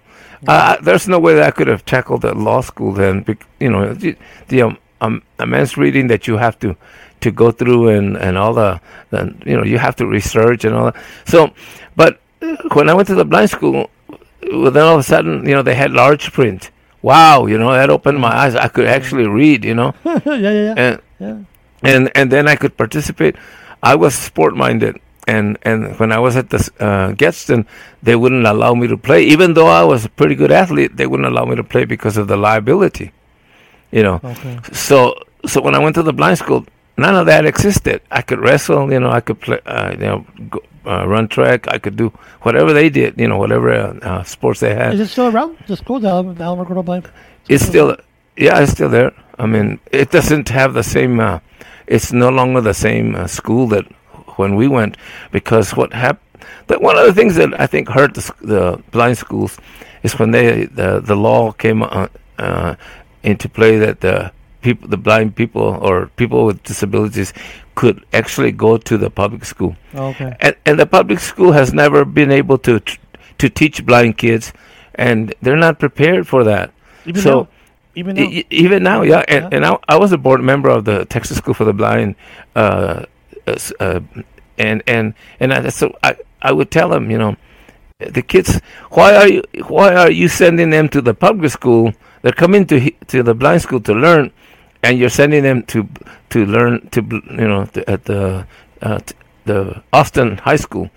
[0.47, 3.25] Uh, there's no way that I could have tackled the law school then.
[3.59, 4.15] You know, the,
[4.49, 6.75] the um, um, immense reading that you have to
[7.21, 10.75] to go through and, and all the, the you know you have to research and
[10.75, 10.95] all that.
[11.25, 11.53] So,
[11.95, 13.89] but uh, when I went to the blind school,
[14.51, 16.71] well, then all of a sudden, you know, they had large print.
[17.05, 18.55] Wow, you know, that opened my eyes.
[18.55, 20.73] I could actually read, you know, yeah, yeah, yeah.
[20.75, 21.37] and yeah.
[21.83, 23.35] and and then I could participate.
[23.83, 27.67] I was sport minded, and and when I was at the uh, Gadsden,
[28.01, 30.97] they wouldn't allow me to play, even though I was a pretty good athlete.
[30.97, 33.13] They wouldn't allow me to play because of the liability,
[33.91, 34.19] you know.
[34.23, 34.57] Okay.
[34.73, 35.13] So
[35.45, 36.65] so when I went to the blind school,
[36.97, 38.01] none of that existed.
[38.11, 41.67] I could wrestle, you know, I could play, uh, you know, go, uh, run track.
[41.67, 42.09] I could do
[42.41, 44.93] whatever they did, you know, whatever uh, uh, sports they had.
[44.93, 45.57] Is it still around?
[45.67, 47.09] The school, the Alamogordo Blind?
[47.49, 47.97] It's still,
[48.37, 49.11] yeah, it's still there.
[49.37, 51.19] I mean, it doesn't have the same.
[51.19, 51.39] Uh,
[51.87, 53.85] it's no longer the same uh, school that
[54.37, 54.97] when we went
[55.31, 56.21] because what happened.
[56.67, 59.57] But one of the things that I think hurt the, the blind schools
[60.03, 62.75] is when they the the law came uh, uh,
[63.23, 64.31] into play that the
[64.65, 67.29] people, the blind people or people with disabilities,
[67.79, 69.75] could actually go to the public school.
[69.93, 70.31] Okay.
[70.39, 72.99] And, and the public school has never been able to tr-
[73.41, 74.53] to teach blind kids,
[74.95, 76.71] and they're not prepared for that.
[77.05, 77.29] Even so.
[77.29, 77.47] though,
[77.95, 79.49] even E- e- even now, yeah, and, Yeah.
[79.55, 82.15] and I, I was a board member of the Texas School for the Blind,
[82.55, 83.05] uh,
[83.47, 83.99] uh, uh,
[84.57, 87.35] and and and I, so I I would tell them, you know,
[87.99, 88.59] the kids,
[88.97, 91.93] why are you why are you sending them to the public school?
[92.23, 92.77] They're coming to
[93.11, 94.31] to the blind school to learn,
[94.85, 95.87] and you're sending them to
[96.29, 98.47] to learn to you know to, at the
[98.81, 98.99] uh,
[99.45, 100.89] the Austin High School.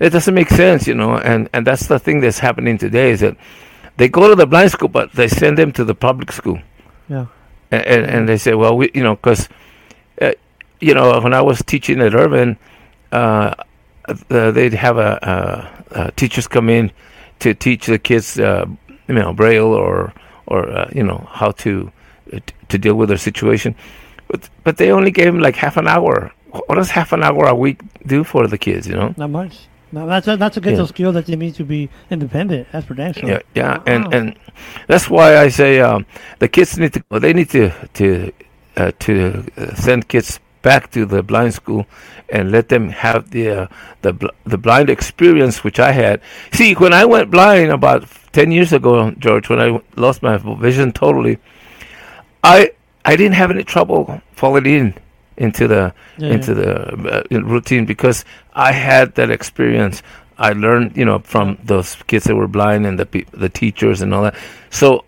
[0.00, 3.20] It doesn't make sense, you know, and and that's the thing that's happening today is
[3.20, 3.36] that
[3.96, 6.58] they go to the blind school, but they send them to the public school
[7.08, 7.26] yeah.
[7.70, 9.48] and, and, and they say, well, we, you know, because,
[10.20, 10.32] uh,
[10.80, 12.58] you know, when I was teaching at Urban,
[13.12, 13.54] uh,
[14.28, 16.90] they'd have a, teachers come in
[17.38, 18.66] to teach the kids, uh,
[19.08, 20.12] you know, braille or
[20.46, 21.90] or uh, you know how to
[22.74, 23.70] to deal with their situation,
[24.28, 26.14] but but they only gave them like half an hour.
[26.66, 28.86] What does half an hour a week do for the kids?
[28.90, 29.10] You know?
[29.16, 29.54] Not much.
[29.92, 30.86] No, that's a, that's a good Yeah.
[30.94, 32.66] skill that they need to be independent.
[32.72, 33.28] That's sure.
[33.32, 33.82] Yeah, yeah, Wow.
[33.92, 34.26] and and
[34.90, 36.00] that's why I say um,
[36.42, 37.00] the kids need to.
[37.10, 38.06] Well, they need to to
[38.76, 39.14] uh, to
[39.86, 41.86] send kids back to the blind school
[42.34, 43.66] and let them have the uh,
[44.02, 46.20] the bl- the blind experience which I had.
[46.52, 48.00] See, when I went blind about
[48.32, 51.38] ten years ago, George, when I w- lost my vision totally,
[52.44, 52.70] I
[53.04, 54.94] I didn't have any trouble falling in
[55.36, 60.02] into the Yeah, into the uh, routine because I had that experience.
[60.38, 64.02] I learned, you know, from those kids that were blind and the pe- the teachers
[64.02, 64.34] and all that.
[64.70, 65.04] So,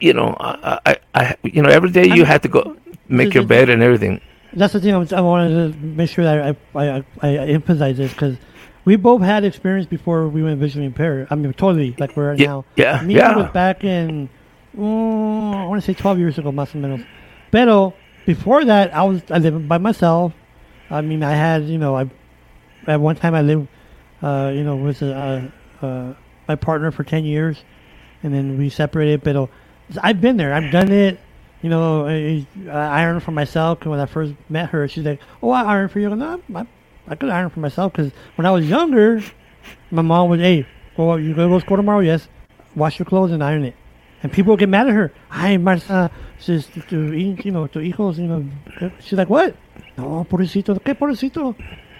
[0.00, 2.76] you know, I, I, I you know, every day you I'm- had to go
[3.08, 4.20] make your bed and everything.
[4.54, 4.94] That's the thing.
[4.94, 8.36] I, was, I wanted to make sure that I I, I, I emphasize this because
[8.84, 11.26] we both had experience before we went visually impaired.
[11.30, 12.64] I mean, totally like we're Yeah, now.
[12.76, 13.36] yeah, Me yeah.
[13.36, 14.28] was back in
[14.76, 17.04] mm, I want to say twelve years ago, más o menos.
[17.50, 17.94] Pero
[18.26, 20.32] before that, I was I lived by myself.
[20.90, 22.10] I mean, I had you know I
[22.86, 23.68] at one time I lived
[24.22, 25.42] uh, you know with uh,
[25.82, 26.14] uh,
[26.48, 27.62] my partner for ten years,
[28.22, 29.22] and then we separated.
[29.22, 29.48] But
[30.02, 30.52] I've been there.
[30.54, 31.18] I've done it.
[31.62, 33.80] You know, I, I ironed for myself.
[33.80, 36.40] 'cause when I first met her, she's like, "Oh, I iron for you." Go, no,
[36.54, 36.66] I,
[37.08, 39.22] I could iron for myself because when I was younger,
[39.90, 42.00] my mom was, "Hey, go you gonna go to school tomorrow?
[42.00, 42.28] Yes,
[42.74, 43.74] wash your clothes and iron it."
[44.24, 45.12] And people would get mad at her.
[45.30, 48.42] Ay, Marta, says to you know, to hijos, you know.
[48.98, 49.54] She's like, "What?
[49.98, 50.82] No, pobrecito.
[50.82, 51.54] ¿Qué pobrecito?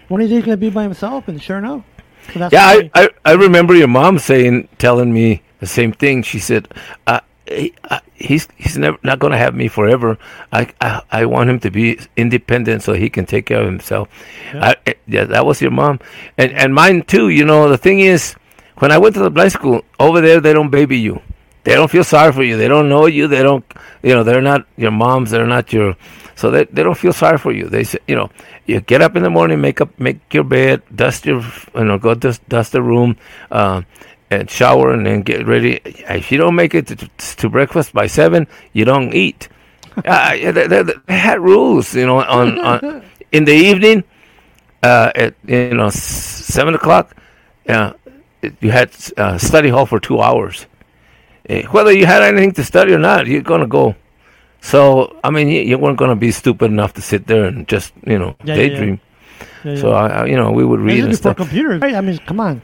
[0.09, 1.85] One day he's gonna be by himself." And sure enough,
[2.33, 6.23] so Yeah, I, I, I remember your mom saying, telling me the same thing.
[6.23, 6.67] She said,
[7.07, 10.17] uh, he, uh, he's he's never not going to have me forever.
[10.51, 14.09] I, I I want him to be independent so he can take care of himself.
[14.55, 16.01] I, eh, yeah, that was your mom,
[16.39, 17.29] and and mine too.
[17.29, 18.35] You know, the thing is,
[18.79, 21.21] when I went to the blind school over there, they don't baby you.
[21.65, 22.57] They don't feel sorry for you.
[22.57, 23.27] They don't know you.
[23.27, 23.65] They don't,
[24.03, 25.31] you know, they're not your moms.
[25.31, 25.97] They're not your,
[26.37, 27.69] so they, they don't feel sorry for you.
[27.69, 28.31] They say, you know,
[28.67, 31.43] you get up in the morning, make up, make your bed, dust your,
[31.75, 33.17] you know, go dust, dust the room,
[33.51, 33.83] uh,
[34.31, 35.81] and shower, and then get ready.
[35.85, 36.97] If you don't make it to,
[37.37, 39.49] to breakfast by seven, you don't eat.
[40.05, 44.05] uh, they, they, they had rules, you know, on, on in the evening,
[44.83, 47.17] uh, at you know seven o'clock,
[47.69, 47.93] uh,
[48.61, 50.67] you had uh, study hall for two hours.
[51.49, 53.95] Eh, Whether you had anything to study or not, you're gonna go.
[54.61, 57.93] So I mean, you, you weren't gonna be stupid enough to sit there and just
[58.07, 58.69] you know Yeah, yeah, yeah.
[58.69, 59.01] daydream.
[59.65, 59.93] Yeah, So.
[59.93, 61.37] I, I, you know, we would read and before stuff.
[61.37, 61.95] computers, right?
[61.95, 62.63] I mean, come on,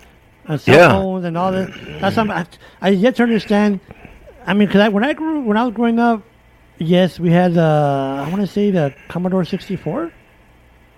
[0.49, 0.89] uh, cell Yeah.
[0.93, 1.71] phones and all that.
[2.01, 2.47] That's something I,
[2.81, 3.81] I yet to understand.
[4.47, 6.23] I mean, because I, when I grew, when I was growing up,
[6.79, 10.11] yes, we had uh, I want to say the Commodore sixty four.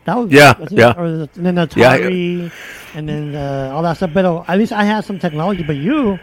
[0.04, 0.94] That was Yeah, think- yeah.
[0.96, 2.50] Or the, and then the Yeah, Atari,
[2.94, 4.10] and then uh, all that stuff.
[4.12, 5.62] But uh, at least I had some technology.
[5.62, 6.18] But you,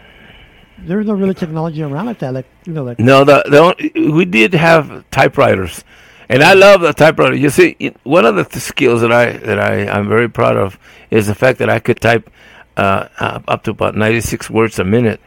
[0.86, 2.34] there's no really technology around like that.
[2.34, 5.84] Like you know, like No, the, the on- we did have typewriters,
[6.30, 7.36] and I love the typewriter.
[7.36, 10.78] You see, one of the th- skills that I that I I'm very proud of
[11.12, 12.30] is the fact that I could type
[12.78, 13.08] uh,
[13.48, 15.20] up to about 96 words a minute,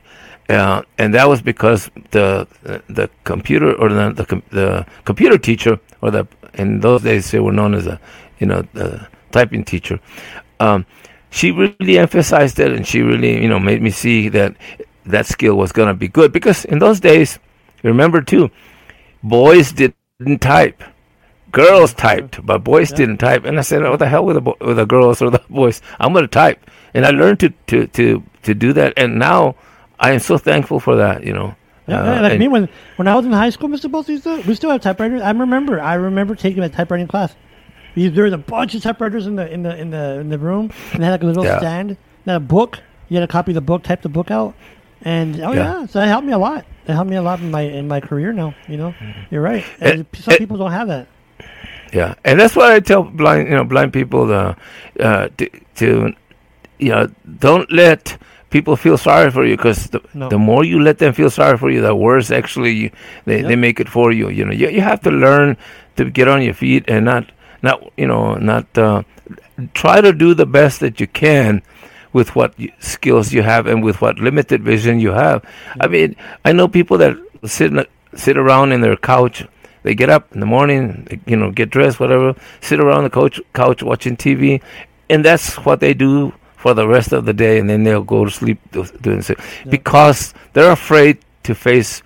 [0.50, 2.48] uh, and that was because the
[2.90, 7.54] the computer or the the, the computer teacher or the in those days they were
[7.54, 8.02] known as a
[8.40, 10.00] you know the typing teacher.
[10.60, 10.88] Um,
[11.30, 14.56] she really emphasized it, and she really you know made me see that
[15.06, 17.40] that skill was going to be good because in those days,
[17.84, 18.50] remember too,
[19.24, 20.84] boys didn't type.
[21.52, 22.98] Girls typed, but boys Yeah.
[22.98, 23.46] didn't type.
[23.46, 25.82] And I said, "What the hell with the bo- with the girls or the boys?
[26.00, 28.94] I'm going to type." And I learned to, to, to, to do that.
[28.98, 29.56] And now
[30.00, 31.24] I am so thankful for that.
[31.24, 31.56] You know,
[31.88, 33.92] Yeah, Uh, like and- me when when I was in high school, Mr.
[33.92, 35.22] Bautista, we still have typewriters.
[35.22, 37.36] I remember, I remember taking a typewriting class.
[37.96, 40.40] We- There was a bunch of typewriters in the in the in the in the
[40.40, 41.60] room, and they had like a little Yeah.
[41.60, 42.80] stand, and a book.
[43.10, 44.56] You had to copy the book, type the book out,
[45.04, 45.80] and oh Yeah.
[45.82, 46.66] yeah, so that helped me a lot.
[46.88, 48.54] it helped me a lot in my in my career now.
[48.68, 48.94] You know,
[49.32, 49.64] you're right.
[49.82, 51.08] Eh, And some eh, people don't have that.
[51.94, 54.56] Yeah, and that's why I tell blind, you know, blind people to,
[55.00, 56.12] uh, to, to
[56.80, 57.08] you know,
[57.40, 58.18] don't let
[58.50, 60.28] people feel sorry for you because the, No.
[60.30, 62.90] the more you let them feel sorry for you, the worse actually you,
[63.26, 63.48] they, Yep.
[63.48, 64.30] they make it for you.
[64.30, 65.56] You know, you, you have to learn
[65.98, 67.32] to get on your feet and not,
[67.62, 69.04] not you know, not uh,
[69.76, 71.62] try to do the best that you can
[72.14, 75.44] with what skills you have and with what limited vision you have.
[75.82, 77.72] I mean, I know people that sit
[78.16, 79.46] sit around in their couch.
[79.82, 83.10] They get up in the morning, they, you know, get dressed, whatever, sit around the
[83.10, 84.62] couch, couch watching TV,
[85.10, 88.24] and that's what they do for the rest of the day, and then they'll go
[88.24, 88.60] to sleep
[89.02, 89.36] doing so
[89.70, 92.02] because they're afraid to face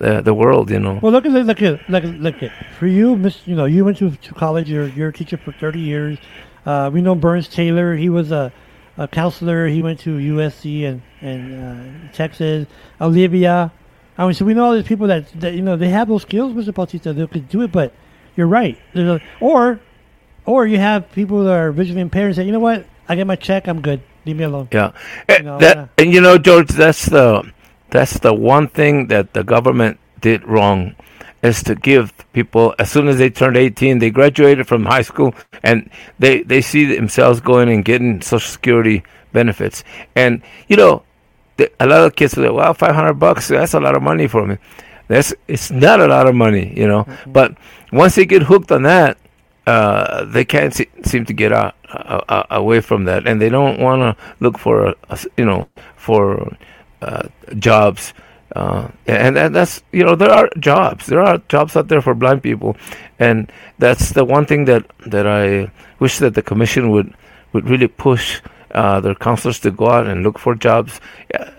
[0.00, 0.70] uh, the world.
[0.70, 0.98] You know.
[1.00, 3.46] Well, look at it, look at look at look at for you, Miss.
[3.46, 4.68] You know, you went to, to college.
[4.68, 6.18] You're you're a teacher for thirty years.
[6.66, 7.96] Uh, we know Burns Taylor.
[7.96, 8.52] He was a,
[8.96, 9.66] a counselor.
[9.68, 12.66] He went to USC and and uh, Texas.
[13.00, 13.72] Olivia.
[14.16, 16.22] I mean, so we know all these people that, that you know they have those
[16.22, 16.72] skills, Mr.
[16.72, 17.12] Bautista.
[17.12, 17.92] They could do it, but
[18.36, 18.78] you're right.
[18.94, 19.80] A, or
[20.46, 23.26] or you have people that are visually impaired and say, you know what, I get
[23.26, 24.02] my check, I'm good.
[24.26, 24.68] Leave me alone.
[24.72, 24.92] Yeah,
[25.28, 25.86] Eh, know, that yeah.
[25.98, 27.50] and you know, George, that's the
[27.90, 30.94] that's the one thing that the government did wrong,
[31.44, 35.34] is to give people as soon as they turned eighteen, they graduated from high school,
[35.62, 39.84] and they they see themselves going and getting Social Security benefits,
[40.16, 41.04] and you know,
[41.58, 44.02] the, a lot of kids are like, "Well, five hundred bucks, that's a lot of
[44.02, 44.58] money for me."
[45.08, 47.54] That's it's not a lot of money, you know, but
[47.92, 49.18] once they get hooked on that,
[49.66, 53.50] uh, they can't se- seem to get out, uh, uh, away from that, and they
[53.50, 56.56] don't want to look for, a, a s- you know, for
[57.02, 57.28] uh,
[57.58, 58.14] jobs.
[58.54, 61.06] Uh, and, and that's you know there are jobs.
[61.06, 62.76] There are jobs out there for blind people.
[63.18, 67.14] And that's the one thing that that I wish that the commission would
[67.52, 68.40] would really push
[68.72, 71.00] uh, their counselors to go out and look for jobs.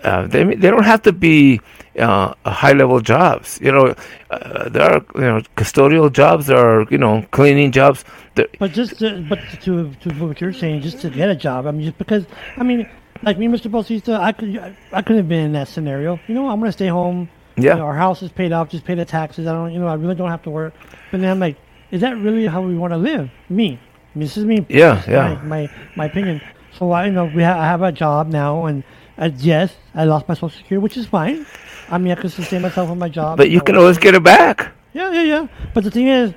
[0.04, 1.60] Uh, they they don't have to be
[1.98, 3.58] uh, high level jobs.
[3.60, 3.94] You know
[4.30, 6.46] uh, there are you know custodial jobs.
[6.46, 8.04] There are you know cleaning jobs.
[8.34, 11.66] There, But just to, but to, to what you're saying, just to get a job.
[11.66, 12.26] I mean, just because
[12.58, 12.88] I mean,
[13.22, 13.70] like me, Mr.
[13.70, 16.20] Bautista, I could I, I could have been in that scenario.
[16.26, 17.28] You know, I'm gonna stay home.
[17.56, 17.72] Yeah.
[17.72, 18.68] You know, our house is paid off.
[18.68, 19.46] Just pay the taxes.
[19.46, 19.72] I don't.
[19.72, 20.74] You know, I really don't have to work.
[21.10, 21.56] But then I'm like,
[21.90, 23.30] is that really how we want to live?
[23.48, 23.80] Me.
[24.14, 24.66] I this is me.
[24.68, 25.34] Yeah, yeah.
[25.34, 26.40] My, my my opinion.
[26.78, 28.84] So I you know we ha- I have a job now, and
[29.18, 31.46] uh, yes, I lost my social security, which is fine.
[31.88, 33.38] I mean, I can sustain myself on my job.
[33.38, 35.46] but you can always get it back yeah, yeah, yeah.
[35.74, 36.32] But the thing is,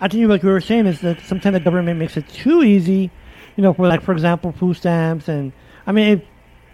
[0.00, 3.10] I think like we were saying is that sometimes the government makes it too easy.
[3.56, 5.52] You know, for like for example, food stamps, and
[5.88, 6.18] I mean,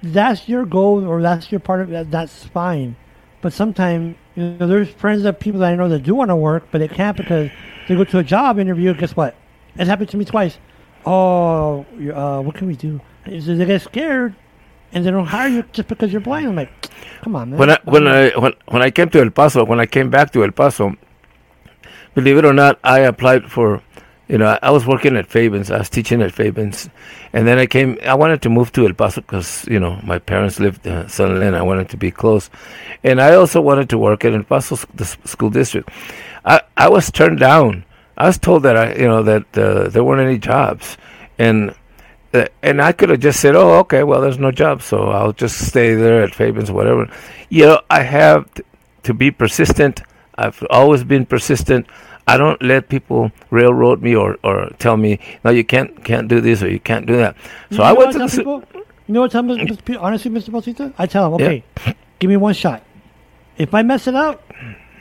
[0.03, 2.97] if that's your goal or that's your part of that, that's fine.
[3.41, 6.37] But sometimes you know, there's friends of people that I know that do want to
[6.37, 7.51] work, but they can't because
[7.87, 8.93] they go to a job interview.
[8.93, 9.37] Guess what?
[9.77, 10.59] It happened to me twice.
[11.07, 13.01] Oh, uh, what can we do?
[13.27, 14.35] Is they get scared
[14.93, 16.49] and they don't hire you just because you're blind.
[16.49, 16.91] I'm like,
[17.23, 17.59] come on, man.
[17.59, 20.33] when I when I when, when I came to El Paso, when I came back
[20.33, 20.97] to El Paso,
[22.15, 23.81] believe it or not, I applied for,
[24.29, 26.89] you know, I was working at Fabens, I was teaching at Fabens,
[27.33, 27.99] and then I came.
[28.05, 31.37] I wanted to move to El Paso because you know my parents lived in San
[31.37, 31.59] Elena.
[31.59, 32.49] I wanted to be close,
[33.03, 35.91] and I also wanted to work at El Paso the school district.
[36.45, 37.85] I I was turned down.
[38.16, 40.97] I was told that I you know that uh, there weren't any jobs,
[41.39, 41.75] and
[42.33, 45.33] uh, and I could have just said, "Oh, okay, well, there's no job, so I'll
[45.35, 47.11] just stay there at Fabens, whatever."
[47.51, 48.62] You know, I have t-
[49.03, 50.03] to be persistent.
[50.37, 51.87] I've always been persistent.
[52.27, 56.41] I don't let people railroad me or, or tell me, "No, you can't can't do
[56.41, 57.37] this or you can't do that."
[57.70, 58.62] So You I went to the people?
[59.07, 59.85] You know what I tell Mr.
[59.85, 60.51] P- honestly, Mr.
[60.51, 60.93] Bautista?
[60.97, 61.47] I tell them, Yeah.
[61.47, 62.83] okay, give me one shot.
[63.59, 64.43] If I mess it up,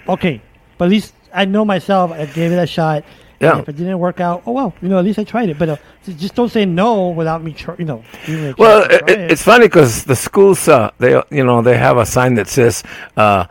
[0.09, 0.41] okay,
[0.77, 2.11] but at least I know myself.
[2.11, 3.03] I gave it a shot.
[3.39, 3.59] Yeah.
[3.59, 5.57] If it didn't work out, oh well, you know, at least I tried it.
[5.59, 8.03] But uh, just don't say no without me, tr- you know.
[8.25, 11.61] giving it a Well, it, it- it's funny because the schools, uh, they you know
[11.61, 12.83] they have a sign that says,
[13.17, 13.45] uh,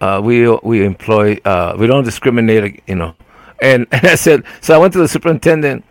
[0.00, 3.14] uh, "We we employ, uh, we don't discriminate," you know.
[3.60, 5.84] And, and I said, so I went to the superintendent,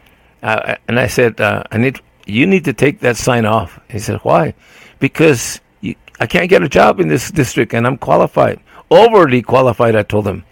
[0.43, 3.99] uh, and I said, uh, "I need you need to take that sign off." He
[3.99, 4.53] said, "Why?"
[4.99, 9.95] Because you, I can't get a job in this district, and I'm qualified, overly qualified.
[9.95, 10.43] I told him,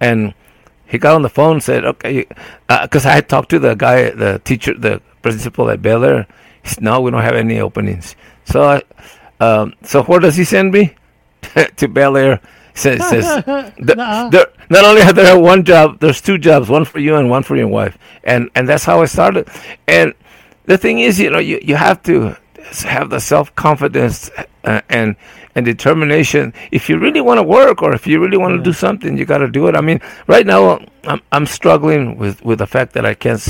[0.00, 0.34] and
[0.86, 2.26] he got on the phone and said, okay,
[2.68, 6.26] because I had talked to the guy, the teacher, the principal at Bel Air.
[6.62, 8.14] He said, no, we don't have any openings.
[8.44, 8.82] So, I,
[9.40, 10.94] um, so where does he send me?
[11.76, 12.40] to Bel Air.
[12.74, 14.30] Says, says the, Nuh-uh.
[14.68, 17.56] not only are there one job, there's two jobs, one for you and one for
[17.56, 19.48] your wife, and and that's how I started.
[19.86, 20.12] And
[20.64, 22.36] the thing is, you know, you, you have to
[22.82, 24.30] have the self confidence
[24.64, 25.14] uh, and
[25.54, 26.52] and determination.
[26.72, 29.24] If you really want to work, or if you really want to do something, you
[29.24, 29.76] got to do it.
[29.76, 33.40] I mean, right now I'm I'm struggling with, with the fact that I can't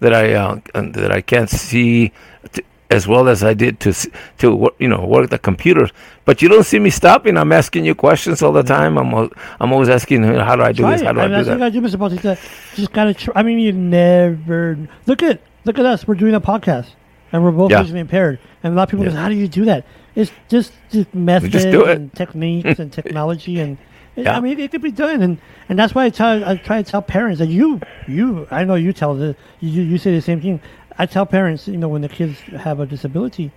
[0.00, 2.12] that I uh, that I can't see.
[2.52, 2.62] T-
[2.92, 3.90] as well as I did to
[4.38, 4.46] to
[4.78, 5.90] you know work the computers.
[6.24, 7.36] But you don't see me stopping.
[7.36, 8.96] I'm asking you questions all the time.
[8.98, 9.12] I'm
[9.60, 11.00] I'm always asking, you know, how do I do Try this?
[11.02, 11.06] it.
[11.06, 11.58] How do I I, mean, do that?
[11.58, 11.98] gotta do, Mr.
[11.98, 12.38] Bautista.
[12.76, 13.14] Just gotta.
[13.14, 16.06] Tr- I mean, you never look at look at us.
[16.06, 16.88] We're doing a podcast,
[17.32, 17.82] and we're both Yeah.
[17.82, 18.38] visually impaired.
[18.62, 19.12] And a lot of people Yeah.
[19.12, 19.84] go, "How do you do that?"
[20.14, 21.74] It's just just methods it.
[21.74, 23.78] and techniques and technology, and
[24.14, 24.36] Yeah.
[24.36, 25.22] I mean, it could be done.
[25.22, 25.38] And
[25.68, 28.74] and that's why I tell I try to tell parents that you you I know
[28.76, 30.60] you tell the you you say the same thing.
[31.02, 33.50] I tell parents, you know, when the kids have a disability,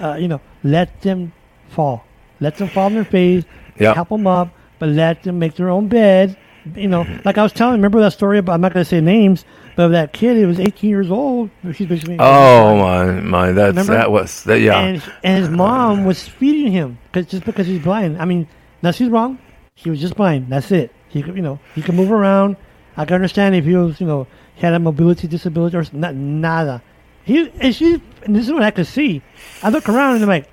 [0.00, 1.32] uh, you know, let them
[1.68, 2.04] fall,
[2.40, 3.44] let them fall on their face,
[3.78, 3.94] Yeah.
[3.94, 4.48] help them up,
[4.80, 6.36] but let them make their own bed.
[6.74, 9.00] You know, like I was telling, remember that story about, I'm not going to say
[9.00, 9.44] names,
[9.76, 11.50] but of that kid, he was 18 years old.
[11.62, 12.16] He's basically.
[12.18, 13.52] Oh my my!
[13.52, 13.92] That's Remember?
[13.92, 14.80] that was that, yeah.
[14.80, 18.20] And, and his mom was feeding him cause, just because he's blind.
[18.20, 18.48] I mean,
[18.82, 19.38] now she's wrong.
[19.76, 20.48] He was just blind.
[20.50, 20.92] That's it.
[21.08, 22.56] He could, you know, he could move around.
[22.96, 24.26] I can understand if he was, you know,
[24.56, 26.82] he had a mobility disability or not, nada.
[27.28, 28.00] He and she.
[28.24, 29.20] And this is what I could see.
[29.62, 30.48] I look around and I'm like,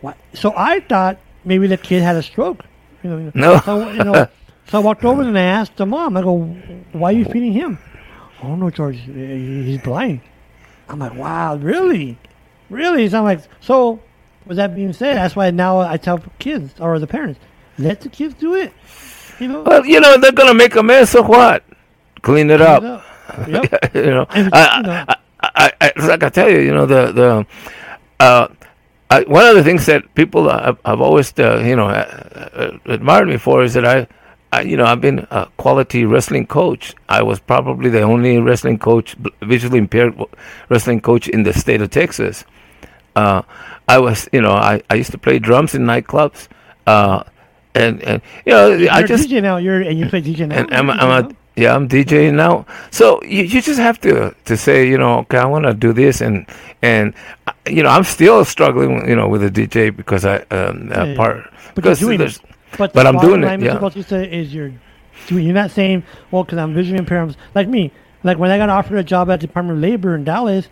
[0.00, 0.16] what?
[0.32, 2.64] So I thought maybe the kid had a stroke.
[3.02, 3.32] You know.
[3.34, 3.60] No.
[3.60, 4.28] So you know,
[4.68, 6.16] so I walked over and I asked the mom.
[6.16, 6.38] I go,
[6.92, 7.78] why are you feeding him?
[8.44, 10.20] Oh no, George, he's blind.
[10.88, 12.16] I'm like, wow, really,
[12.70, 13.08] really?
[13.08, 14.00] So I'm like, so.
[14.46, 17.40] With that being said, that's why now I tell kids or the parents,
[17.78, 18.74] let the kids do it.
[19.40, 21.12] You know, Well, you know they're gonna make a mess.
[21.12, 21.64] So what?
[22.20, 22.82] Clean it up.
[23.48, 23.90] Yep.
[23.94, 25.16] you know, And, I, you know- I,
[25.54, 27.46] I, I, like I tell you, you know, the the
[28.20, 28.48] uh,
[29.10, 32.92] I, one of the things that people have, have always, uh, you know, uh, uh,
[32.92, 34.06] admired me for is that I,
[34.52, 36.94] I, you know, I've been a quality wrestling coach.
[37.08, 40.18] I was probably the only wrestling coach, visually impaired
[40.68, 42.44] wrestling coach in the state of Texas.
[43.14, 43.42] Uh,
[43.88, 46.48] I was, you know, I, I used to play drums in nightclubs,
[46.86, 47.24] uh,
[47.74, 49.58] and and you know, You're I just DJ now.
[49.58, 50.56] You're and you play DJ now.
[50.56, 51.36] and I'm, I'm a?
[51.56, 52.66] Yeah, I'm DJing now.
[52.90, 55.92] So you, you just have to to say, you know, okay, I want to do
[55.92, 56.46] this, and
[56.82, 57.14] and
[57.46, 61.04] uh, you know, I'm still struggling, you know, with the DJ because I um, uh,
[61.04, 62.38] Yeah, part But because doing it.
[62.76, 63.64] But, but I'm doing it, line, Mr.
[63.64, 63.78] yeah.
[63.78, 64.72] Bautista, is you're
[65.28, 65.44] doing.
[65.44, 66.02] You're not saying,
[66.32, 67.36] well, because I'm visually impaired.
[67.54, 67.92] Like me,
[68.24, 70.68] like when I got offered a job at the Department of Labor in Dallas,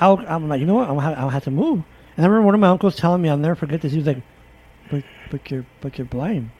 [0.00, 0.90] I'll, I'm like, you know what?
[0.90, 1.84] I'm, I'll have to move.
[2.16, 3.92] And I remember one of my uncles telling me, I'll never forget this.
[3.92, 4.22] He was like,
[4.90, 6.50] but but you're but you're blind.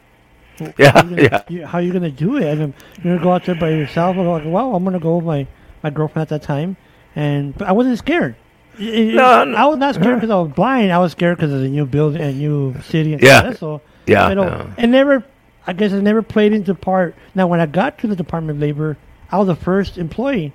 [0.60, 1.42] Well, Yeah, how gonna, yeah.
[1.48, 2.44] you- how are you gonna do it?
[2.44, 4.16] And you're gonna go out there by yourself?
[4.16, 5.46] I'm like, well, I'm gonna go with my
[5.82, 6.76] my girlfriend at that time,
[7.16, 8.36] and but I wasn't scared.
[8.78, 9.56] It- No, no.
[9.56, 10.92] I was not scared because I was blind.
[10.92, 13.14] I was scared because of the new building, a uh, new city.
[13.14, 13.52] And Yeah.
[13.54, 14.70] So yeah, you know, no.
[14.78, 15.24] it never.
[15.66, 17.14] I guess it never played into part.
[17.34, 18.96] Now, when I got to the Department of Labor,
[19.30, 20.52] I was the first employee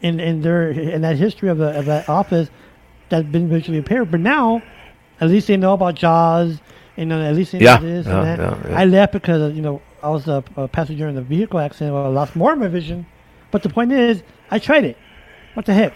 [0.00, 2.48] in in their in that history of the of that office
[3.08, 4.10] that's been visually impaired.
[4.10, 4.62] But now,
[5.20, 6.60] at least they know about JAWS.
[6.96, 8.68] You know, at least Yeah, this yeah, and that.
[8.68, 8.78] yeah.
[8.78, 11.94] I left because you know I was a, a passenger in the vehicle accident.
[11.94, 13.06] Where I lost more of my vision.
[13.50, 14.96] But the point is, I tried it.
[15.54, 15.94] What the heck?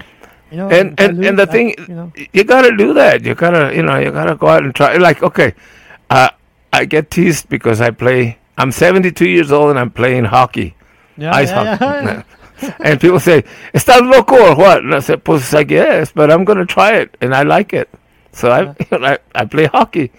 [0.50, 3.24] You know, and and, lose, and the I- thing you know, you gotta do that
[3.24, 5.54] you gotta you know you gotta go out and try like okay
[6.08, 6.30] uh,
[6.72, 10.76] i get teased because i play i'm 72 years old and i'm playing hockey
[11.16, 12.22] yeah, ice yeah, hockey
[12.62, 13.42] yeah, and people say
[13.74, 17.16] estás loco or what and i said pues i guess but i'm gonna try it
[17.20, 17.90] and i like it
[18.30, 20.12] so I, I i play hockey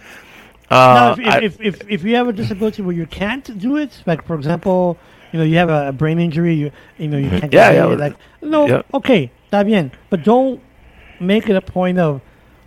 [0.69, 3.77] Now, uh, if, I- if, if, if you have a disability where you can't do
[3.77, 4.97] it, like for example,
[5.31, 7.53] you know, you have a, brain injury, you you know, you can't Mm-hmm.
[7.55, 8.81] Yeah, do yeah, it, like no, yeah.
[8.93, 10.61] okay, está bien, but don't
[11.19, 12.21] make it a point of,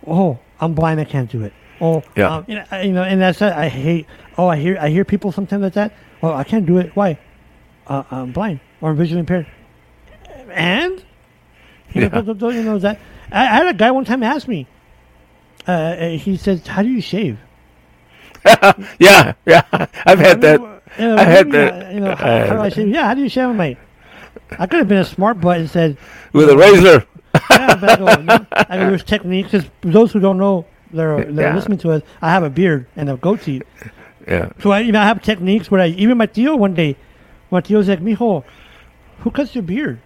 [0.07, 1.53] oh, I'm blind, I can't do it.
[1.79, 2.35] Oh, Yeah.
[2.37, 3.51] um, you, know, I- you know, and that's it.
[3.53, 4.05] I hate.
[4.37, 5.93] Oh, I hear I hear people sometimes like that.
[6.21, 6.95] Well, I can't do it.
[6.95, 7.17] Why?
[7.87, 9.47] Uh, I'm blind or I'm visually impaired.
[10.51, 11.03] And
[11.93, 12.07] you, Yeah.
[12.21, 12.99] know, don't- you know that
[13.31, 14.67] I, I had a guy one time ask me.
[15.67, 17.37] Uh, he says, "How do you shave?"
[18.99, 19.63] yeah yeah
[20.05, 20.69] i've I had that mean,
[20.99, 21.93] You know, I had that.
[21.93, 22.87] You know, how, how do I shave?
[22.89, 23.47] Yeah, how do you shave?
[23.49, 23.77] I'm like,
[24.59, 25.97] I could have been a smart butt and said,
[26.33, 27.05] with a razor
[27.49, 28.45] yeah, but I go.
[28.51, 29.51] I go, there's techniques.
[29.51, 31.55] Because those who don't know, they're, they're Yeah.
[31.55, 32.01] listening to us.
[32.21, 33.61] I have a beard and a goatee.
[34.27, 36.97] yeah So I, you know, I have techniques where I, even my tío one day,
[37.51, 38.43] my tío's like, mijo,
[39.19, 39.99] who cuts your beard?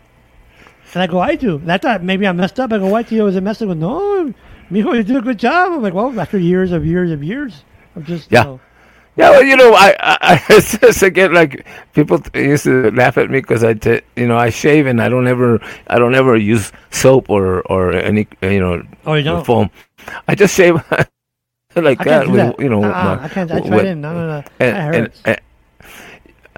[0.93, 1.55] And I go, I do.
[1.57, 2.71] And I thought maybe I messed up.
[2.71, 3.79] I go, why tío is it messing with?
[3.79, 4.31] No,
[4.69, 5.71] mijo, you do a good job.
[5.73, 7.63] I'm like, well, after years of years of years,
[7.95, 8.43] I'm just, Yeah.
[8.43, 8.59] you know,
[9.17, 13.17] Yeah, well, you know, I, I, I it's just again like people used to laugh
[13.17, 16.15] at me because I, t- you know, I shave and I don't ever, I don't
[16.15, 19.45] ever use soap or or any, you know, oh, you don't?
[19.45, 19.69] foam.
[20.27, 20.75] I just shave
[21.75, 22.59] like that, with, that.
[22.59, 23.51] you know, with Uh-uh, my- I can't.
[23.51, 23.95] I with- tried it.
[23.95, 24.43] No, no, no.
[24.59, 25.39] and, and, and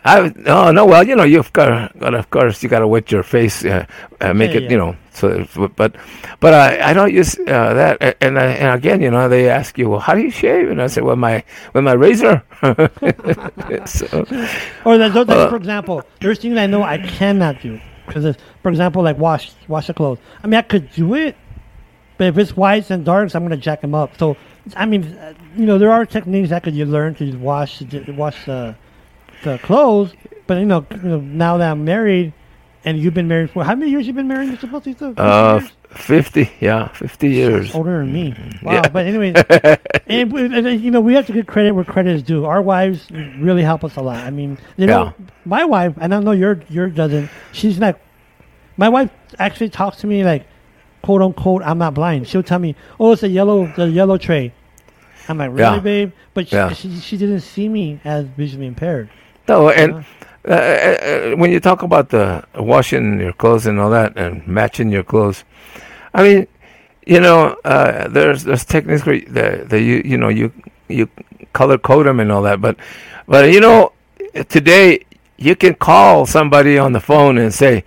[0.06, 3.12] I no no well you know you've got, got of course you got to wet
[3.12, 3.86] your face uh,
[4.22, 4.70] uh, make Yeah, it yeah.
[4.70, 5.46] you know so
[5.76, 5.96] but
[6.40, 9.78] but I, I don't use uh, that and I, and again you know they ask
[9.78, 11.44] you well how do you shave and I say well my
[11.74, 12.44] with my razor
[13.86, 14.26] so,
[14.86, 19.18] Or Uh, for example, there's things I know I cannot do because, for example, like
[19.18, 20.20] wash wash the clothes.
[20.44, 21.36] I mean, I could do it,
[22.18, 24.18] But if it's whites and darks, I'm gonna jack them up.
[24.18, 24.38] So,
[24.76, 25.04] I mean,
[25.56, 28.76] you know, there are techniques that could you learn to wash wash the
[29.44, 30.14] the clothes.
[30.48, 32.34] But you know, now that I'm married,
[32.86, 34.08] and you've been married for how many years?
[34.08, 34.72] You've been married, Mr.
[34.72, 35.14] Bautista?
[35.18, 35.72] Uh, Years?
[35.90, 37.74] fifty, yeah, fifty years.
[37.76, 38.36] older than me.
[38.64, 38.74] Wow.
[38.74, 38.88] Yeah.
[38.90, 39.34] But anyway,
[40.08, 42.46] and, and, you know, we have to give credit where credit is due.
[42.46, 44.18] Our wives really help us a lot.
[44.24, 45.14] I mean, you know,
[45.46, 47.30] my wife, and I know your your doesn't.
[47.52, 48.00] She's not.
[48.78, 49.10] My wife
[49.40, 50.46] actually talks to me like,
[51.02, 52.28] quote unquote, I'm not blind.
[52.28, 54.54] She'll tell me, oh, it's a yellow the yellow tray.
[55.28, 55.80] I'm like, really, Yeah.
[55.80, 56.12] babe?
[56.34, 56.72] But she, Yeah.
[56.74, 59.10] she she didn't see me as visually impaired.
[59.48, 60.06] No, and
[60.48, 64.46] uh, uh, uh, when you talk about the washing your clothes and all that, and
[64.48, 65.44] matching your clothes,
[66.14, 66.48] I mean,
[67.06, 70.52] you know, uh, there's there's techniques where that that you you know you
[70.88, 71.10] you
[71.54, 72.78] color code them and all that, but
[73.28, 73.94] but you know,
[74.50, 75.06] today
[75.38, 77.84] you can call somebody on the phone and say.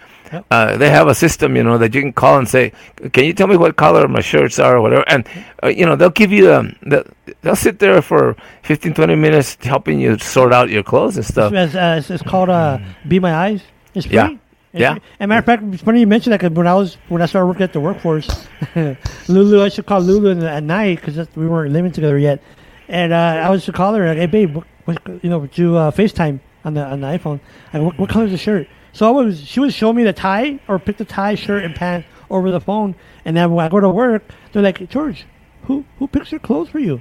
[0.52, 2.70] Uh, they have a system, you know, that you can call and say,
[3.12, 5.28] "Can you tell me what color my shirts are, or whatever?" And
[5.60, 7.02] uh, you know, they'll give you um, they'll,
[7.42, 11.52] they'll sit there for 15, 20 minutes helping you sort out your clothes and stuff.
[11.52, 12.78] It's, uh, it's, it's called uh,
[13.08, 13.62] Be My Eyes.
[13.94, 14.16] It's free.
[14.16, 14.30] Yeah.
[14.72, 14.92] It's Yeah.
[14.94, 15.02] free.
[15.18, 17.26] And matter of fact, it's funny you mentioned that 'cause when I was when I
[17.26, 18.28] started working at the workforce,
[19.28, 22.42] Lulu, I should call Lulu the, at night because we weren't living together yet,
[22.88, 25.56] and uh, I was to call her like, "Hey, babe, what, what, you know, would
[25.58, 27.40] you uh, FaceTime on the on the iPhone?
[27.72, 30.12] Like, what, what color is the shirt?" So I was she would show me the
[30.12, 33.68] tie or pick the tie, shirt, and pants over the phone, and then when I
[33.68, 34.22] go to work,
[34.52, 35.26] they're like, "George,
[35.64, 37.00] who who picks your clothes for you?"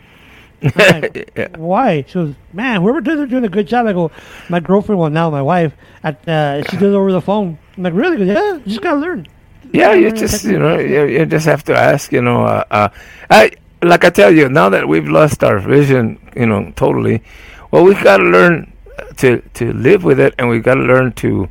[0.61, 1.57] Like, Yeah.
[1.57, 2.03] Why?
[2.07, 3.85] She goes, man, whoever does it doing a good job.
[3.87, 4.11] I go,
[4.49, 7.57] my girlfriend, well, now my wife, at, uh, she does it over the phone.
[7.77, 8.17] I'm like, really?
[8.17, 9.27] Goes, yeah, you just gotta learn.
[9.71, 12.11] Yeah, you Learn just you know you, you just have to ask.
[12.11, 12.89] You know, uh, uh,
[13.29, 13.51] I
[13.83, 16.17] like I tell you now that we've lost our vision.
[16.35, 17.21] You know, totally.
[17.69, 18.73] Well, we've got to learn
[19.17, 21.47] to to live with it, and we've got to learn to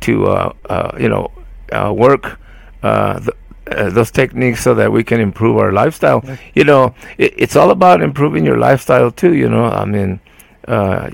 [0.00, 1.30] to uh, uh, you know
[1.72, 2.40] uh, work
[2.82, 3.36] uh, th-
[3.70, 6.24] uh, those techniques so that we can improve our lifestyle.
[6.54, 9.34] You know, it, it's all about improving your lifestyle too.
[9.34, 10.20] You know, I mean.
[10.68, 11.10] Uh,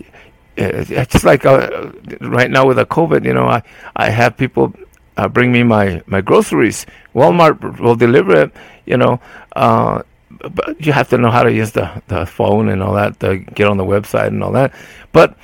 [0.57, 1.91] it's just like uh,
[2.21, 3.63] right now with the COVID, you know, I,
[3.95, 4.73] I have people
[5.17, 6.87] uh, bring me my, my groceries.
[7.15, 8.53] Walmart will deliver it,
[8.87, 9.21] you know,
[9.55, 13.21] uh, but you have to know how to use the, the phone and all that
[13.21, 14.73] to get on the website and all that.
[15.13, 15.37] But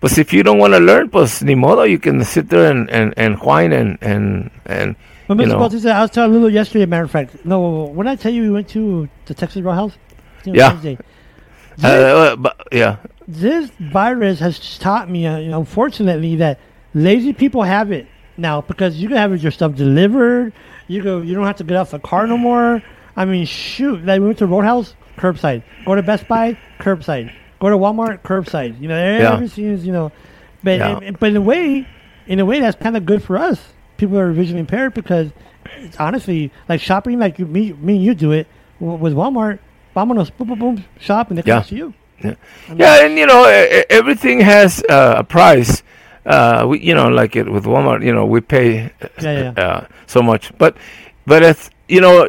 [0.00, 2.90] but if you don't want to learn, pues ni modo, you can sit there and,
[2.90, 4.96] and, and whine and, and, and
[5.36, 5.52] But you
[5.82, 5.90] know.
[5.92, 7.44] I was telling Lulu yesterday, matter of fact.
[7.44, 9.92] No, when I tell you we went to the Texas Roadhouse?
[10.42, 10.68] Think it Yeah.
[10.72, 10.98] Wednesday.
[11.82, 12.96] uh, uh, but, yeah,
[13.28, 16.58] this virus has taught me, uh, unfortunately, that
[16.94, 18.06] lazy people have it
[18.36, 20.52] now because you can have your stuff delivered.
[20.88, 22.82] You go, you don't have to get off the car no more.
[23.16, 25.62] I mean, shoot, like we went to Roadhouse, curbside.
[25.86, 27.32] Go to Best Buy, curbside.
[27.60, 28.80] Go to Walmart, curbside.
[28.80, 29.32] You know, Yeah.
[29.34, 30.10] everything is, you know,
[30.64, 31.10] but Yeah.
[31.18, 31.86] but in a way,
[32.26, 33.72] in a way, that's kind of good for us.
[34.02, 35.30] People that are visually impaired because
[35.78, 38.48] it's honestly like shopping, like you, me, me and you do it
[38.80, 39.60] w- with Walmart.
[39.94, 41.94] Vámonos, boom, boom, boom, shop, and they come to you.
[42.18, 42.34] Yeah.
[42.66, 43.44] I mean, Yeah, and you know
[43.88, 45.84] everything has uh, a price.
[46.26, 48.90] Uh, we, you know, like it with Walmart, you know, we pay
[49.22, 49.62] Yeah, yeah.
[49.64, 50.76] Uh, so much, but
[51.26, 52.26] but if you know,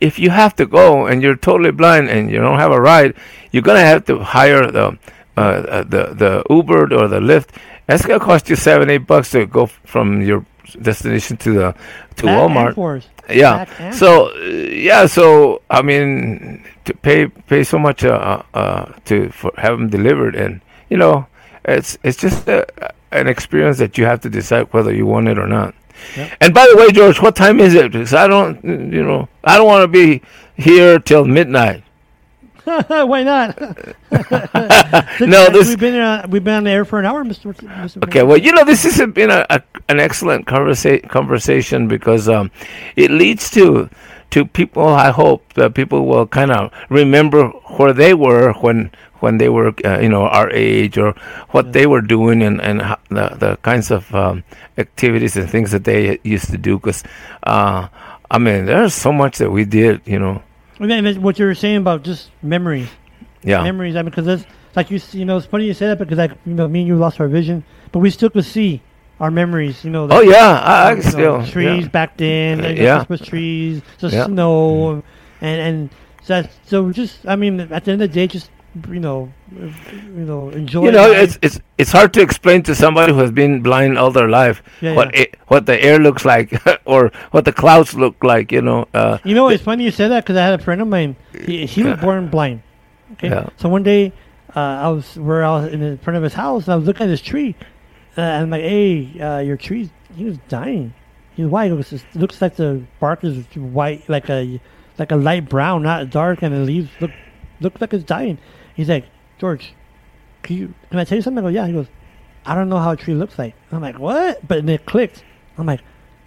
[0.00, 3.14] if you have to go and you're totally blind and you don't have a ride,
[3.52, 4.96] you're gonna have to hire the
[5.36, 7.48] uh, uh, the the Uber or the Lyft.
[7.86, 11.74] That's gonna cost you seven eight bucks to go from your destination to the
[12.16, 13.04] to Walmart.
[13.28, 13.64] Yeah.
[13.90, 19.52] So uh, yeah, so I mean, to pay pay so much uh, uh, to for
[19.56, 21.26] have them delivered, and you know,
[21.64, 22.66] it's it's just a,
[23.12, 25.74] an experience that you have to decide whether you want it or not.
[26.16, 26.30] Yep.
[26.40, 27.92] And by the way, George, what time is it?
[27.92, 30.22] Because I don't, you know, I don't want to be
[30.56, 31.84] here till midnight.
[33.06, 33.58] Why not?
[35.20, 37.52] No, this- we've been uh, we've been on the air for an hour, Mister.
[37.52, 38.02] Mr.
[38.04, 42.50] Okay, well, you know, this has been a, a an excellent conversa- conversation because um,
[42.96, 43.88] it leads to
[44.30, 44.88] to people.
[44.88, 48.90] I hope that people will kind of remember where they were when
[49.20, 51.12] when they were, uh, you know, our age or
[51.50, 54.42] what they were doing and and the the kinds of um,
[54.78, 56.78] activities and things that they used to do.
[56.78, 57.04] Because
[57.44, 57.88] uh,
[58.30, 60.42] I mean, there's so much that we did, you know.
[60.80, 62.88] And then what you were saying about just memories,
[63.44, 63.96] Yeah, memories.
[63.96, 66.32] I mean, because it's like you, you know, it's funny you say that because like
[66.46, 67.62] you know, me and you lost our vision,
[67.92, 68.80] but we still could see
[69.20, 69.84] our memories.
[69.84, 70.08] You know.
[70.10, 71.88] Oh yeah, I, I you know, still trees yeah.
[71.90, 72.96] back then, Uh, yeah.
[73.04, 74.24] Christmas trees, the Yeah.
[74.26, 75.02] snow,
[75.42, 75.90] and and
[76.22, 78.50] so that's, so just I mean, at the end of the day, just
[78.88, 80.84] you know, you know, enjoy.
[80.84, 81.22] You know, life.
[81.22, 84.62] it's it's it's hard to explain to somebody who has been blind all their life
[84.80, 85.22] Yeah, what yeah.
[85.22, 86.52] It, what the air looks like
[86.84, 88.52] or what the clouds look like.
[88.52, 90.80] You know, uh, You know, it's funny you said that because I had a friend
[90.80, 91.16] of mine.
[91.46, 92.62] He, he was born blind.
[93.14, 93.48] Okay, Yeah.
[93.56, 94.12] so one day
[94.54, 96.86] uh, I was where I was in the front of his house and I was
[96.86, 97.56] looking at his tree,
[98.16, 100.94] uh, and I'm like, "Hey, uh, your tree, he was dying.
[101.34, 101.70] He's white.
[101.70, 104.60] It, was just, it looks like the bark is white, like a
[104.98, 107.10] like a light brown, not dark, and the leaves look
[107.60, 108.38] look like it's dying.
[108.74, 109.04] He's like,
[109.38, 109.74] George,
[110.42, 111.44] can you can I tell you something?
[111.44, 111.66] I go, yeah.
[111.66, 111.86] He goes,
[112.44, 113.54] I don't know how a tree looks like.
[113.70, 114.46] I'm like, what?
[114.46, 115.24] But then it clicked.
[115.58, 115.80] I'm like,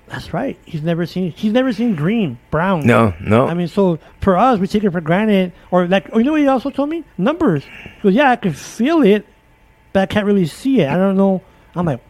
[0.08, 0.58] that's right.
[0.66, 2.86] He's never seen he's never seen green, brown.
[2.86, 3.48] No, no.
[3.48, 5.54] I mean, so for us, we take it for granted.
[5.72, 7.04] Or like, oh, you know what he also told me?
[7.18, 7.64] Numbers.
[7.64, 9.26] He goes, yeah, I can feel it,
[9.92, 10.90] but I can't really see it.
[10.90, 11.42] I don't know.
[11.76, 12.02] I'm like,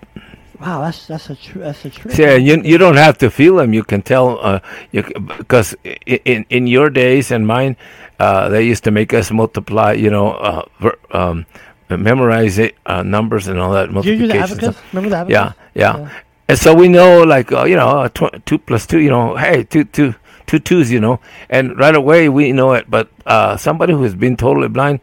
[0.59, 2.17] wow, that's that's a tr- that's a trick.
[2.17, 3.73] Yeah, you you don't have to feel them.
[3.73, 4.59] You can tell, uh,
[4.91, 5.03] you
[5.37, 5.75] because
[6.05, 7.77] in in your days and mine,
[8.23, 9.91] uh, they used to make us multiply.
[10.05, 11.45] You know, uh, um,
[11.89, 14.75] memorize it, uh, numbers and all that Do you use the multiplication.
[14.93, 15.57] Remember the Yeah, abacus?
[15.83, 16.09] yeah, Yeah.
[16.49, 18.99] And so we know, like uh, you know, uh, tw- two plus two.
[18.99, 20.13] You know, hey, two two
[20.45, 20.91] two twos.
[20.91, 21.19] You know,
[21.49, 22.85] and right away we know it.
[22.89, 24.99] But uh, somebody who's been totally blind,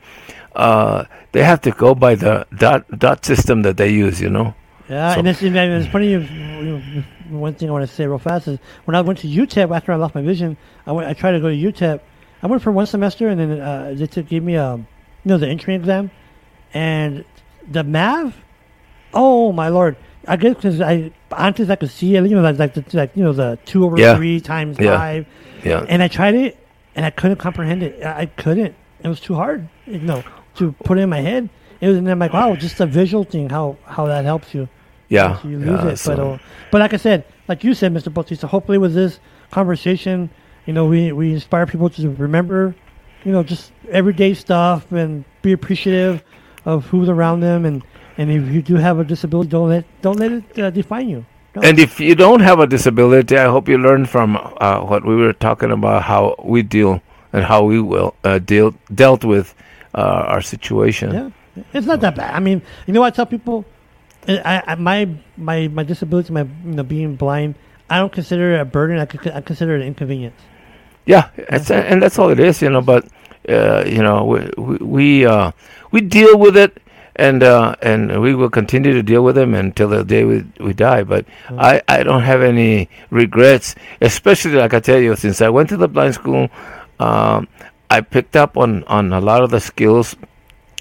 [0.54, 4.20] uh, they have to go by the dot dot system that they use.
[4.20, 4.54] You know.
[4.88, 6.10] Yeah, So- and it's, it's funny.
[6.10, 9.28] You, you, one thing I want to say real fast is when I went to
[9.28, 10.56] UTEP after I lost my vision,
[10.86, 11.08] I went.
[11.08, 12.00] I tried to go to UTEP.
[12.43, 14.84] I went for one semester, and then uh, they took, gave me a, you
[15.24, 16.11] know, the entry exam,
[16.72, 17.24] and
[17.70, 18.34] the math.
[19.12, 19.97] Oh my lord!
[20.28, 23.16] I guess because I honestly I could see it, you know, like like, the, like
[23.16, 24.16] you know the two over Yeah.
[24.16, 24.97] three times Yeah.
[24.97, 25.26] five,
[25.64, 25.84] Yeah.
[25.88, 26.57] and I tried it,
[26.95, 28.03] and I couldn't comprehend it.
[28.05, 28.74] I, I couldn't.
[29.03, 30.22] It was too hard, you know,
[30.57, 31.49] to put it in my head.
[31.80, 33.49] It was, and I'm like, wow, just a visual thing.
[33.51, 34.68] How how that helps you.
[35.09, 35.41] yeah.
[35.43, 35.97] So you lose yeah, it.
[35.97, 36.38] so- But uh,
[36.70, 38.12] but like I said, like you said, Mr.
[38.14, 39.18] Bautista, hopefully with this
[39.51, 40.30] conversation,
[40.70, 42.76] you know, we we inspire people to remember,
[43.24, 46.22] you know, just everyday stuff and be appreciative
[46.64, 47.82] of who's around them and
[48.16, 51.26] and if you do have a disability, don't let don't let it uh, define you.
[51.54, 51.64] Don't.
[51.64, 55.16] And if you don't have a disability, I hope you learn from uh, what we
[55.16, 57.02] were talking about, how we deal
[57.32, 59.56] and how we will uh, deal dealt with
[59.96, 61.12] uh, our situation.
[61.12, 62.32] Yeah, it's not that bad.
[62.32, 63.64] I mean, you know, what I tell people,
[64.28, 67.56] I, I my my my disability, my you know, being blind,
[67.88, 69.00] I don't consider it a burden.
[69.00, 70.40] I, I consider it an inconvenience.
[71.11, 72.80] Yeah, it's, and that's all it is, you know.
[72.82, 73.06] But
[73.48, 75.50] uh, you know, we we we, uh,
[75.90, 76.78] we deal with it,
[77.16, 80.72] and uh, and we will continue to deal with them until the day we we
[80.72, 81.02] die.
[81.02, 81.26] But
[81.58, 85.76] I I don't have any regrets, especially like I tell you, since I went to
[85.76, 86.48] the blind school,
[87.00, 87.48] um,
[87.90, 90.14] I picked up on on a lot of the skills.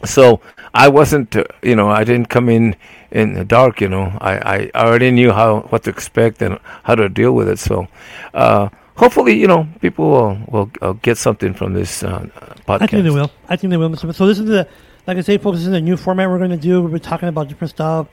[0.05, 0.39] So
[0.73, 2.75] I wasn't, uh, you know, I didn't come in
[3.11, 3.81] in the dark.
[3.81, 7.49] You know, I, I already knew how what to expect and how to deal with
[7.49, 7.59] it.
[7.59, 7.87] So,
[8.33, 8.69] uh,
[8.99, 12.27] hopefully, you know, people will will uh, get something from this uh,
[12.67, 12.81] podcast.
[12.81, 13.31] I think they will.
[13.47, 13.95] I think they will.
[13.95, 14.67] So this is the,
[15.07, 16.81] like I say, folks, this is a new format we're going to do.
[16.81, 18.07] We're talking about different stuff.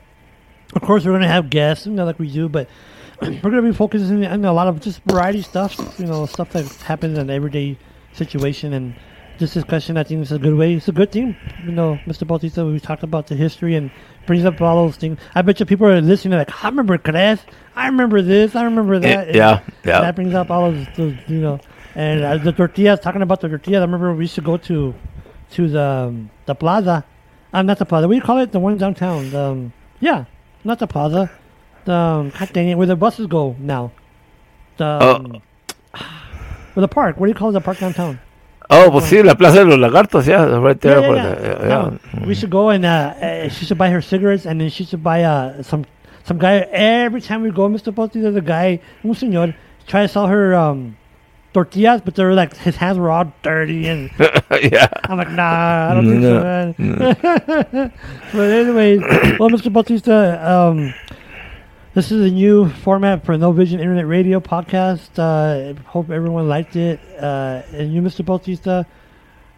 [0.75, 2.69] Of course, we're going to have guests, you know, like we do, but
[3.23, 6.51] we're going to be focusing on a lot of just variety stuff, you know, stuff
[6.51, 7.79] that happens in everyday
[8.13, 8.73] situation.
[8.73, 8.95] And
[9.39, 10.75] this discussion, I think, is a good way.
[10.75, 11.37] It's a good thing.
[11.65, 12.27] You know, Mr.
[12.27, 13.91] Bautista, we talked about the history and
[14.27, 15.19] brings up all those things.
[15.35, 17.41] I bet you people are listening like, I remember Kress.
[17.75, 18.55] I remember this.
[18.55, 19.29] I remember that.
[19.29, 20.01] Eh, yeah, yeah.
[20.01, 21.61] That brings up all of those, you know,
[21.95, 23.01] and uh, the tortillas.
[23.01, 24.95] Talking about the tortillas, I remember we used to go to
[25.53, 27.05] to the um, the plaza.
[27.53, 28.09] Um, not the plaza.
[28.09, 28.53] What do you call it?
[28.53, 29.31] The one downtown.
[29.31, 30.25] The, um, yeah,
[30.65, 31.31] not the plaza.
[31.85, 33.93] The um, God dang it, where the buses go now.
[34.77, 35.43] The um,
[36.75, 37.19] where the park.
[37.19, 38.19] What do you call the park downtown?
[38.69, 41.01] Oh, pues sí, la Plaza de los Lagartos, yeah, right there.
[41.01, 41.69] Yeah, yeah, the- yeah.
[41.69, 42.27] yeah, No.
[42.27, 45.03] We should go and uh, uh, she should buy her cigarettes, and then she should
[45.05, 45.85] buy uh, some
[46.25, 46.59] some guy.
[46.73, 47.95] Every time we go, Mr.
[47.95, 49.55] Posti, there's a guy, un señor,
[49.87, 50.97] try to sell her um,
[51.55, 54.89] tortillas, but they're like his hands were all dirty, and yeah.
[55.05, 57.15] I'm like, nah, I don't think so, No,
[58.33, 59.01] but anyways,
[59.39, 59.73] well, Mr.
[59.73, 60.93] Bautista, um,
[61.97, 65.19] this is a new format for No Vision Internet Radio podcast.
[65.19, 67.01] Uh, hope everyone liked it.
[67.19, 68.23] Uh, and you, Mr.
[68.23, 68.85] Bautista,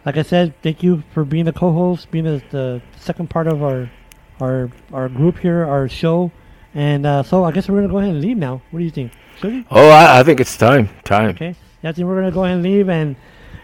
[0.05, 3.61] like I said, thank you for being the co-host, being the, the second part of
[3.61, 3.91] our
[4.39, 6.31] our our group here, our show.
[6.73, 8.61] And uh, so I guess we're gonna go ahead and leave now.
[8.71, 9.11] What do you think?
[9.41, 9.65] Should we?
[9.69, 10.87] Oh, I, I think it's time.
[11.03, 11.31] Time.
[11.31, 11.55] Okay.
[11.81, 13.17] Yeah, I think we're gonna go ahead and leave, and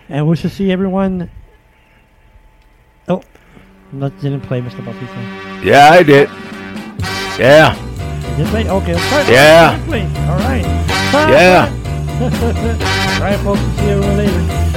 [0.10, 1.32] and we should see everyone.
[3.08, 3.24] Oh,
[3.94, 4.84] that didn't play, Mr.
[4.84, 5.66] Bautista.
[5.66, 6.28] Yeah, I did.
[7.40, 7.95] Yeah.
[8.38, 8.70] Did play?
[8.70, 9.28] Okay, let's start.
[9.30, 9.80] Yeah.
[10.30, 10.66] All right.
[11.30, 11.70] Yeah.
[13.16, 13.62] All right, folks.
[13.80, 14.75] See everyone later.